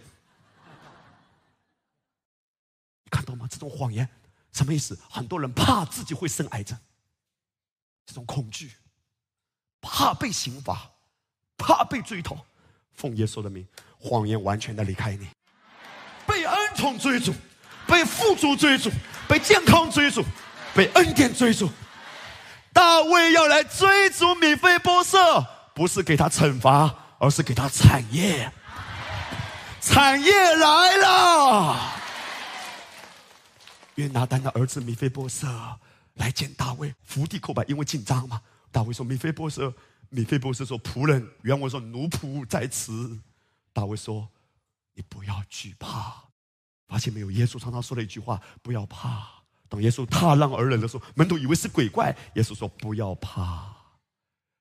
[3.04, 3.48] 你看到吗？
[3.50, 4.08] 这种谎言
[4.54, 4.98] 什么意思？
[5.10, 6.80] 很多人怕自己会生癌症，
[8.10, 8.72] 这种恐惧，
[9.80, 10.90] 怕被刑罚，
[11.60, 12.36] 怕被追讨。
[12.96, 13.64] 奉耶稣的名，
[14.00, 15.28] 谎言完全的离开你。
[16.26, 17.32] 被恩宠追逐，
[17.86, 18.90] 被富足追逐，
[19.28, 20.26] 被健康追逐，
[20.74, 21.70] 被恩典追逐。
[22.74, 25.46] 大卫要来追逐米菲波色，
[25.76, 26.96] 不是给他惩罚。
[27.22, 28.50] 而是给他产业，
[29.82, 31.78] 产业来了。
[33.96, 35.46] 约拿丹的儿子米菲波色
[36.20, 38.42] 来见大卫，伏地叩拜，因为紧张嘛，
[38.72, 39.74] 大卫说：“米菲波设，
[40.10, 43.20] 米菲波设说仆人。”原文说：“奴仆在此。”
[43.72, 44.28] 大卫说
[44.94, 46.26] ：“你不要惧怕。”
[46.88, 47.32] 发现没有？
[47.32, 49.28] 耶稣常常说了一句话：“不要怕。”
[49.70, 52.16] 当耶稣踏浪而来的时候，门徒以为是鬼怪。
[52.36, 53.76] 耶稣说：“不要怕。”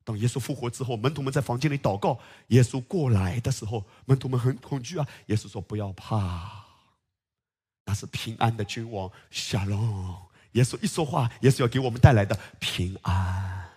[0.05, 2.21] 当耶稣复活之后，门徒们在房间里祷告。
[2.49, 5.07] 耶稣过来的时候，门徒们很恐惧啊。
[5.27, 6.65] 耶稣说：“不要怕，
[7.85, 10.28] 那是平安的君王。”下龙。
[10.53, 13.69] 耶稣一说话，耶稣要给我们带来的平安。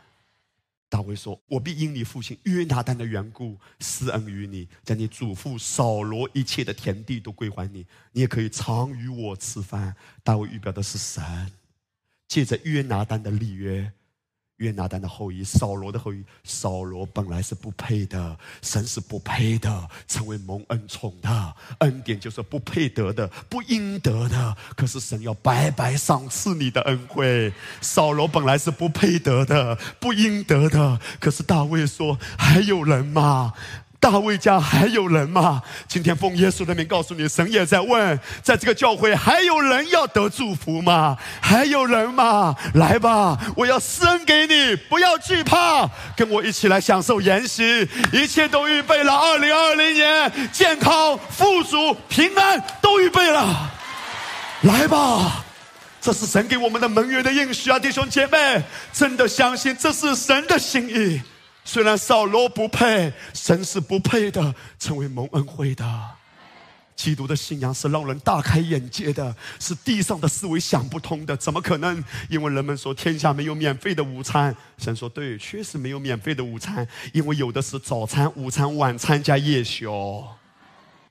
[0.90, 11.24] 大卫说：“我必因你父亲约拿丹的缘故施恩于你，将你祖父扫罗一切的田地都归还你，你也可以常与我吃饭。”大卫预表的是神，
[12.28, 13.94] 借着约拿丹的立约。
[14.62, 16.24] 约拿丹的后裔，扫罗的后裔。
[16.44, 21.56] 扫罗本来是不配的，神是不配的，成为蒙恩宠的。
[21.80, 24.56] 恩典就是不配得的，不应得的。
[24.76, 27.52] 可是神要白白赏赐你的恩惠。
[27.82, 31.00] 扫罗本来是不配得的，不应得的。
[31.20, 33.54] 可是大卫说：“还有人吗？”
[34.02, 35.62] 大卫家还有人吗？
[35.88, 41.16] 今天奉耶稣的名告诉你，神也在问，在这个教会还有人要得祝福吗？
[41.40, 42.56] 还有人吗？
[42.74, 45.88] 来吧，我要施恩给你，不要惧怕，
[46.18, 49.14] 跟我一起来享受筵席，一切都预备了。
[49.14, 53.72] 二零二零年，健康、富足、平安都预备了。
[54.62, 55.46] 来吧，
[56.02, 61.22] 这是神给我们的盟约的应许啊，弟兄姐妹，真的相信这是神的心意。
[61.64, 65.86] 虽然扫罗不配，神是不配的，成为蒙恩惠的。
[66.94, 71.36] 基督的信仰是让人大开眼界的，是地上的思维想不通的。
[71.38, 72.04] 怎么可能？
[72.30, 74.56] 因为人们说天下没有免费的午餐。
[74.78, 80.38] 神说对，确实没有免费的午餐，因为有的是早餐、午餐、晚餐加夜宵。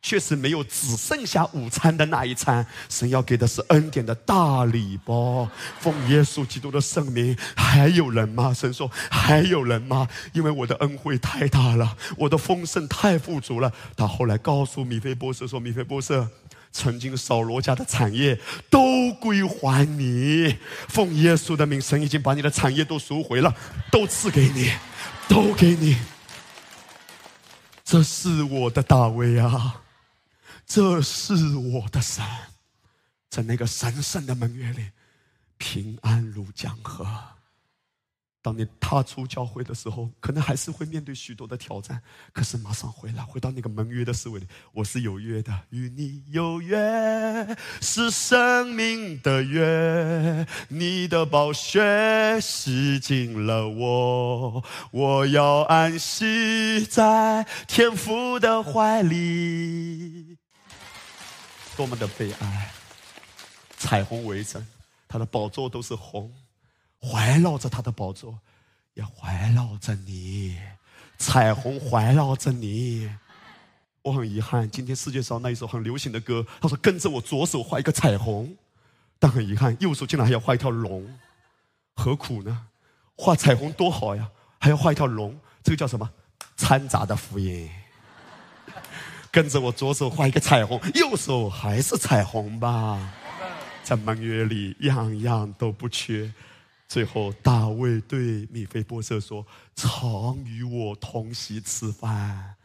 [0.03, 5.49] 确实没有只剩下午餐的那一餐，神要给的是恩典的大礼包。
[5.79, 8.53] 奉耶稣基督的圣名，还有人吗？
[8.53, 10.09] 神说还有人吗？
[10.33, 13.71] 因为我的恩惠太大了，我的丰盛太富足了。
[13.95, 16.27] 他后来告诉米菲波斯说：“米菲波斯，
[16.73, 18.41] 曾经扫罗家的产业
[18.71, 20.57] 都归还你。
[20.89, 23.55] 奉耶稣的名，神已经把你的产业都赎回了，
[23.93, 24.73] 都赐给你，
[25.29, 25.99] 都给你。
[27.85, 29.80] 这是我的大卫啊！”
[30.73, 32.25] 这是我的神，
[33.29, 34.91] 在那个神圣的门约里，
[35.59, 37.05] 平安如江河。
[38.41, 42.01] 当你踏出教会的时候，可能还是会面对许多的挑战，
[42.33, 44.47] 可是马上回来，回到那个盟约的思维里。
[44.73, 46.79] 我是有约的，与你有约，
[47.81, 50.47] 是生命的约。
[50.69, 60.30] 你的宝血洗净了我，我要安息在天父的怀里。
[61.81, 62.71] 多么的悲哀！
[63.79, 64.63] 彩虹围着
[65.09, 66.31] 他的宝座都是红，
[66.99, 68.39] 环绕着他的宝座，
[68.93, 70.61] 也环绕着你。
[71.17, 73.11] 彩虹环绕着你。
[74.03, 78.55] 我很遗憾，今天世界上那一首很流行的歌，他说跟着我左手画一个彩虹，
[79.19, 81.19] 但很遗憾，右手竟然还要画一条龙，
[81.97, 82.67] 何苦呢？
[83.17, 84.29] 画彩虹多好呀，
[84.59, 86.11] 还要画一条龙，这个叫什么？
[86.59, 87.71] 掺杂的福音。
[89.33, 93.13] 跟着我左手画一个彩虹，右手还是彩虹吧，
[93.85, 96.33] 在盟约里样样都不缺。
[96.89, 99.47] 最后大卫对米菲波设说
[99.77, 102.57] ：“常与我同席吃饭。”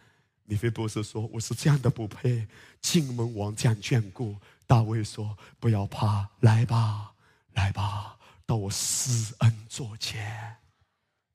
[0.45, 2.47] 米菲波设说：“我是这样的不配，
[2.81, 4.35] 进门王这样眷顾。”
[4.65, 7.11] 大卫说：“不要怕，来吧，
[7.53, 8.17] 来吧，
[8.47, 10.55] 到我施恩座前。”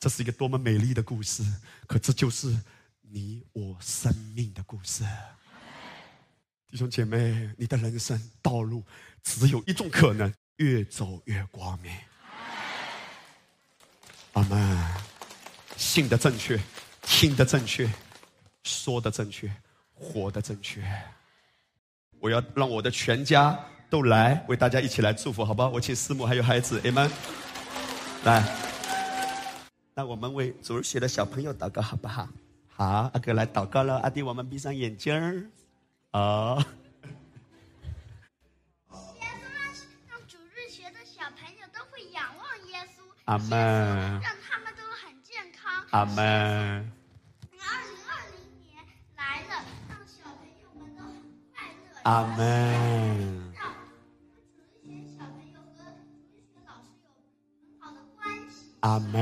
[0.00, 1.44] 这是一个多么美丽的故事！
[1.86, 2.58] 可这就是。
[3.12, 5.04] 你我生命的故事，
[6.68, 8.84] 弟兄姐妹，你的人生道路
[9.24, 11.92] 只有一种可能，越走越光明。
[14.34, 14.86] 阿门。
[15.76, 16.60] 信的正确，
[17.02, 17.90] 听的正确，
[18.62, 19.50] 说的正确，
[19.94, 20.80] 活的正确。
[22.20, 23.58] 我要让我的全家
[23.88, 25.68] 都来为大家一起来祝福，好吧？
[25.68, 27.10] 我请师母还有孩子，amen。
[28.24, 28.46] 来，
[29.94, 32.28] 那我们为主日学的小朋友祷告，好不好？
[32.80, 33.98] 好，阿哥来祷告了。
[33.98, 35.44] 阿弟，我们闭上眼睛儿。
[36.18, 36.56] 啊。
[39.20, 39.44] 耶稣
[40.08, 43.02] 让主日学的小朋友都会仰望耶稣。
[43.26, 44.18] 阿门。
[44.22, 45.84] 让他们都很健康。
[45.90, 46.90] 阿门。
[47.52, 48.82] 二零二零年
[49.14, 51.12] 来了，让小朋友们都很
[51.52, 52.00] 快乐。
[52.04, 53.52] 阿门。
[53.52, 53.68] 让
[54.24, 54.88] 主日学
[55.18, 57.12] 小朋友和主日学老师有
[57.60, 58.72] 很好的关系。
[58.80, 59.20] 阿门。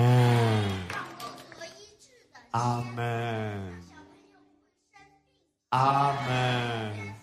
[2.53, 3.75] 阿门，
[5.69, 7.15] 阿门，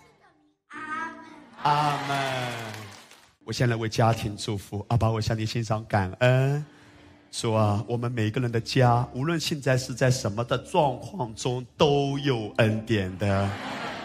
[1.64, 2.16] 阿门。
[3.44, 6.64] 我先来为家庭祝福，阿爸，我向你献上感恩，
[7.32, 13.50] 主啊，我们每个人的家，无论现在是在什么的状况中，都有恩典的。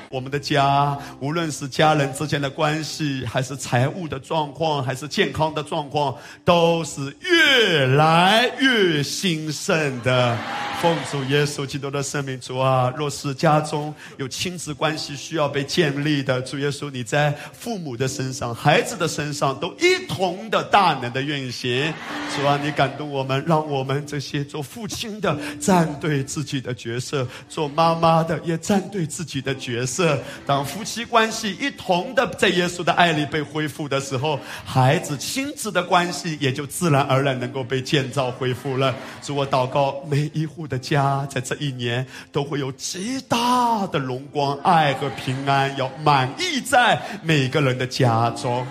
[0.10, 10.36] 我们的家，无论是家人之间的关系，还是财务的状况，还是健康的状况，都是越来越兴盛的。
[10.82, 21.94] 奉主耶稣基督的圣名，主啊，若是家中有亲子关系需要被建立的，主耶稣，你在父母的身上、孩子的身上都一同的大能的运行。
[22.36, 30.18] 主啊，你感动我们，让我们这些做父亲的站对自己的角色，做妈妈的也站对自己的角色。
[30.48, 38.96] 当夫妻关系一同的在耶稣的爱里被恢复的时候，孩子亲子的关系也就自然而然能够被建造恢复了。
[39.22, 40.68] 主，我祷告每一户。
[40.72, 48.66] 的家在这一年都会有极大的荣光、爱和平安，要满溢在每个人的家中。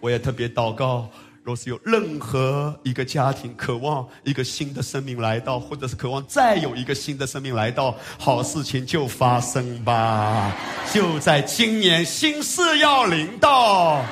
[0.00, 1.06] 我也特别祷告，
[1.42, 10.50] 若是有任何一个家庭渴望一个新的生命来到，或者是渴望再有一个新的生命来到，好事情就发生吧！
[10.94, 14.02] 就在今年，新事要临到。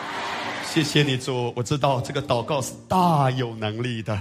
[0.71, 4.21] 谢谢你主，我知道这个祷告是大有能力的。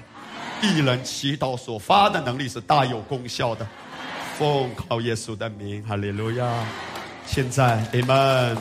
[0.63, 3.67] 一人祈祷所发的能力是大有功效的，
[4.39, 6.45] 奉靠耶稣的名，哈利路亚！
[7.25, 8.57] 现在，Amen。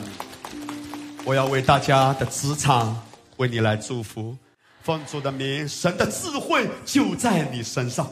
[1.25, 3.01] 我要为大家的职场
[3.37, 4.37] 为你来祝福，
[4.83, 8.11] 奉主的名，神的智慧就在你身上。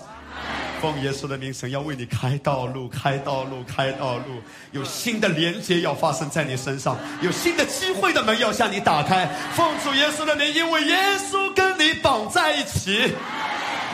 [0.80, 4.40] 奉耶稣的名，神要为你开道路，开道路，开道路。
[4.70, 9.26] 有新的连接要发生在你身上，有新的机会的门要向你打开。
[9.56, 13.12] 奉主耶稣的名，因为耶稣跟你绑在一起。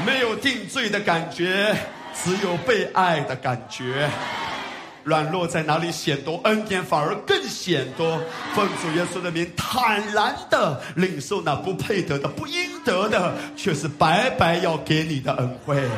[0.05, 1.75] 没有定罪的感觉，
[2.15, 4.11] 只有被爱的感觉。
[5.05, 8.21] 软弱在哪里显多，恩典反而更显多。
[8.55, 15.89] 奉主耶稣的名，坦然的领受那不配得的、不应得的，却是白白要给你的恩惠。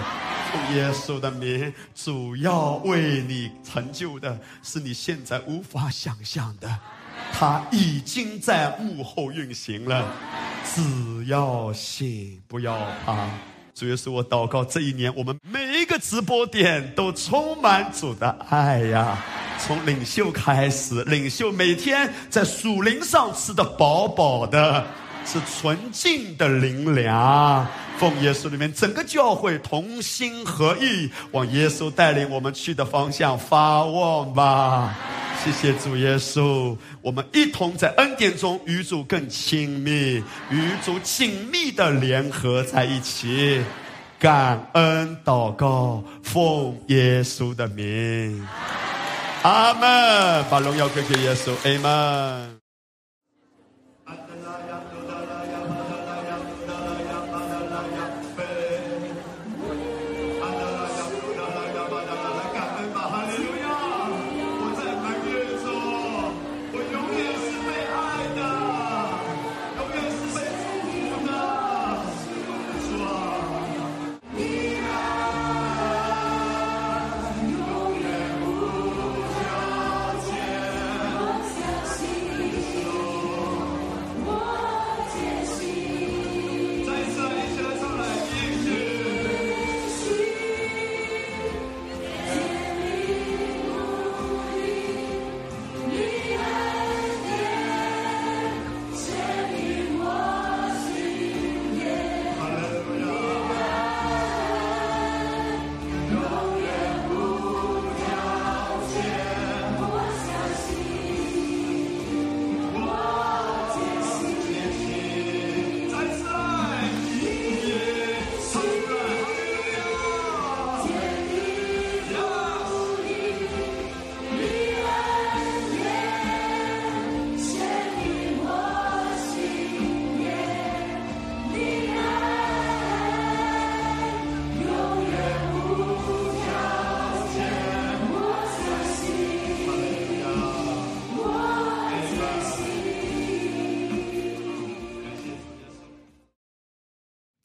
[0.52, 6.78] 奉耶稣的名，主要为你成就的是你现在无法想象的，
[7.32, 10.04] 他已经在幕后运行了。
[10.64, 13.26] 只要信，不要怕。
[13.78, 19.24] 主要是，我祷告，这一年我们每一个直播点都充满主的爱呀！
[19.56, 24.84] 从领袖开始，领袖每天在属灵上吃的饱饱的，
[25.30, 27.66] 是纯净的灵粮。
[27.98, 34.96] 奉耶稣里面，整个教会同心合意，往耶稣带领我们去的方向发望吧。
[35.44, 43.62] 谢谢主耶稣，我们一同在恩典中与主更亲密，与主紧密的联合在一起。
[44.18, 48.46] 感恩祷告，奉耶稣的名，
[49.42, 50.44] 阿门。
[50.50, 52.57] 把荣耀归给耶稣，阿门。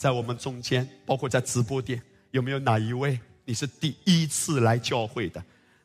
[0.03, 2.01] 在我们中间，包括在直播间，
[2.31, 5.41] 有没有哪一位你是第一次来教会的？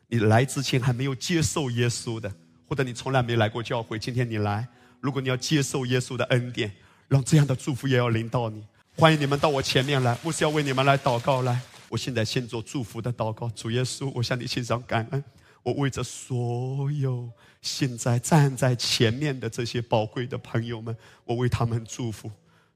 [0.09, 2.29] 你来之前还没有接受耶稣的，
[2.67, 4.67] 或者你从来没来过教会，今天你来，
[4.99, 6.69] 如果你要接受耶稣的恩典，
[7.07, 8.61] 让这样的祝福也要临到你。
[8.97, 11.43] 欢迎你们到我前面来，我是要为你们来祷告。
[11.43, 13.47] 来，我现在先做祝福的祷告。
[13.51, 15.23] 主耶稣，我向你献上感恩，
[15.63, 17.31] 我为着所有
[17.61, 20.93] 现在站在前面的这些宝贵的朋友们，
[21.23, 22.29] 我为他们祝福。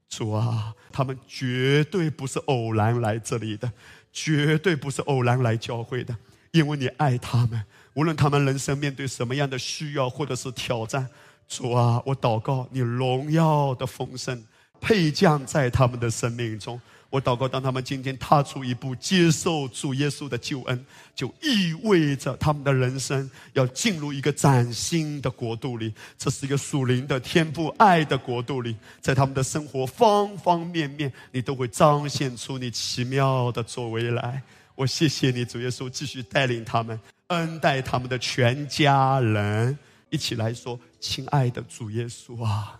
[0.08, 3.72] 主啊，他们绝对不是偶然来这里的，
[4.12, 6.16] 绝对不是偶然来教会的，
[6.52, 7.64] 因为你爱他们，
[7.94, 11.08] 无论他们人生面对什么样的需要或者是挑战，
[11.48, 14.44] 主啊，我祷告你荣耀的丰盛
[14.80, 16.80] 配降在他们的生命中。
[17.14, 20.84] 我祷告，当他们今天踏出一步，接受主耶稣的救恩，
[21.14, 25.94] 就意味着他们的人生要进入一个崭新的国度里。
[26.18, 34.42] 这是一个属灵的天赋爱的国度里，在他们的生活方方面面，你都会彰显出你奇妙的作为来。
[34.74, 39.78] 我谢谢你，主耶稣，继续带领他们，恩待他们的全家人，
[40.10, 42.76] 一起来说：“亲爱的主耶稣啊！”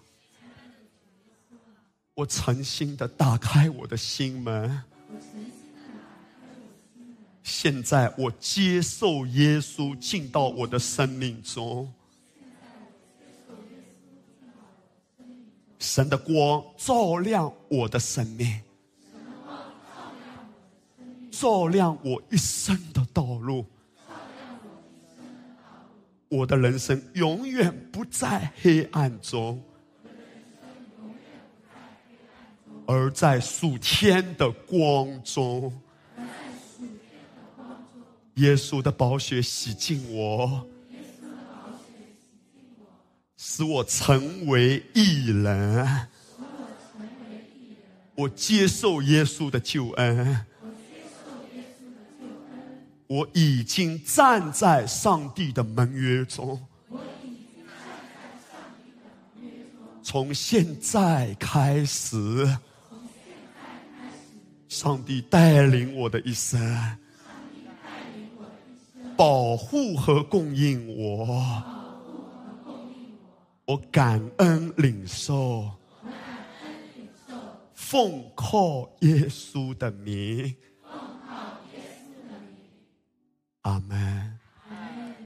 [2.14, 4.82] 我诚心的打开我的心门，
[7.42, 11.92] 现在我接受耶稣进到我的生命中，
[15.80, 18.60] 神的光照亮我的生命，
[21.32, 23.66] 照亮我一生的道路，
[26.28, 29.60] 我的人生永远不在黑暗中。
[32.86, 35.72] 而在数天的光中，
[38.34, 40.66] 耶稣的宝血洗净我，
[43.36, 46.08] 使我成为义人。
[48.16, 50.46] 我接受耶稣的救恩，
[53.06, 56.60] 我已经站在上帝的门约中。
[60.02, 62.58] 从现在开始。
[64.74, 66.98] 上帝带领我的一生，
[69.16, 71.62] 保护和供应我，
[73.66, 75.70] 我感恩领受，
[77.72, 80.52] 奉靠耶稣的名，
[83.62, 84.33] 阿门。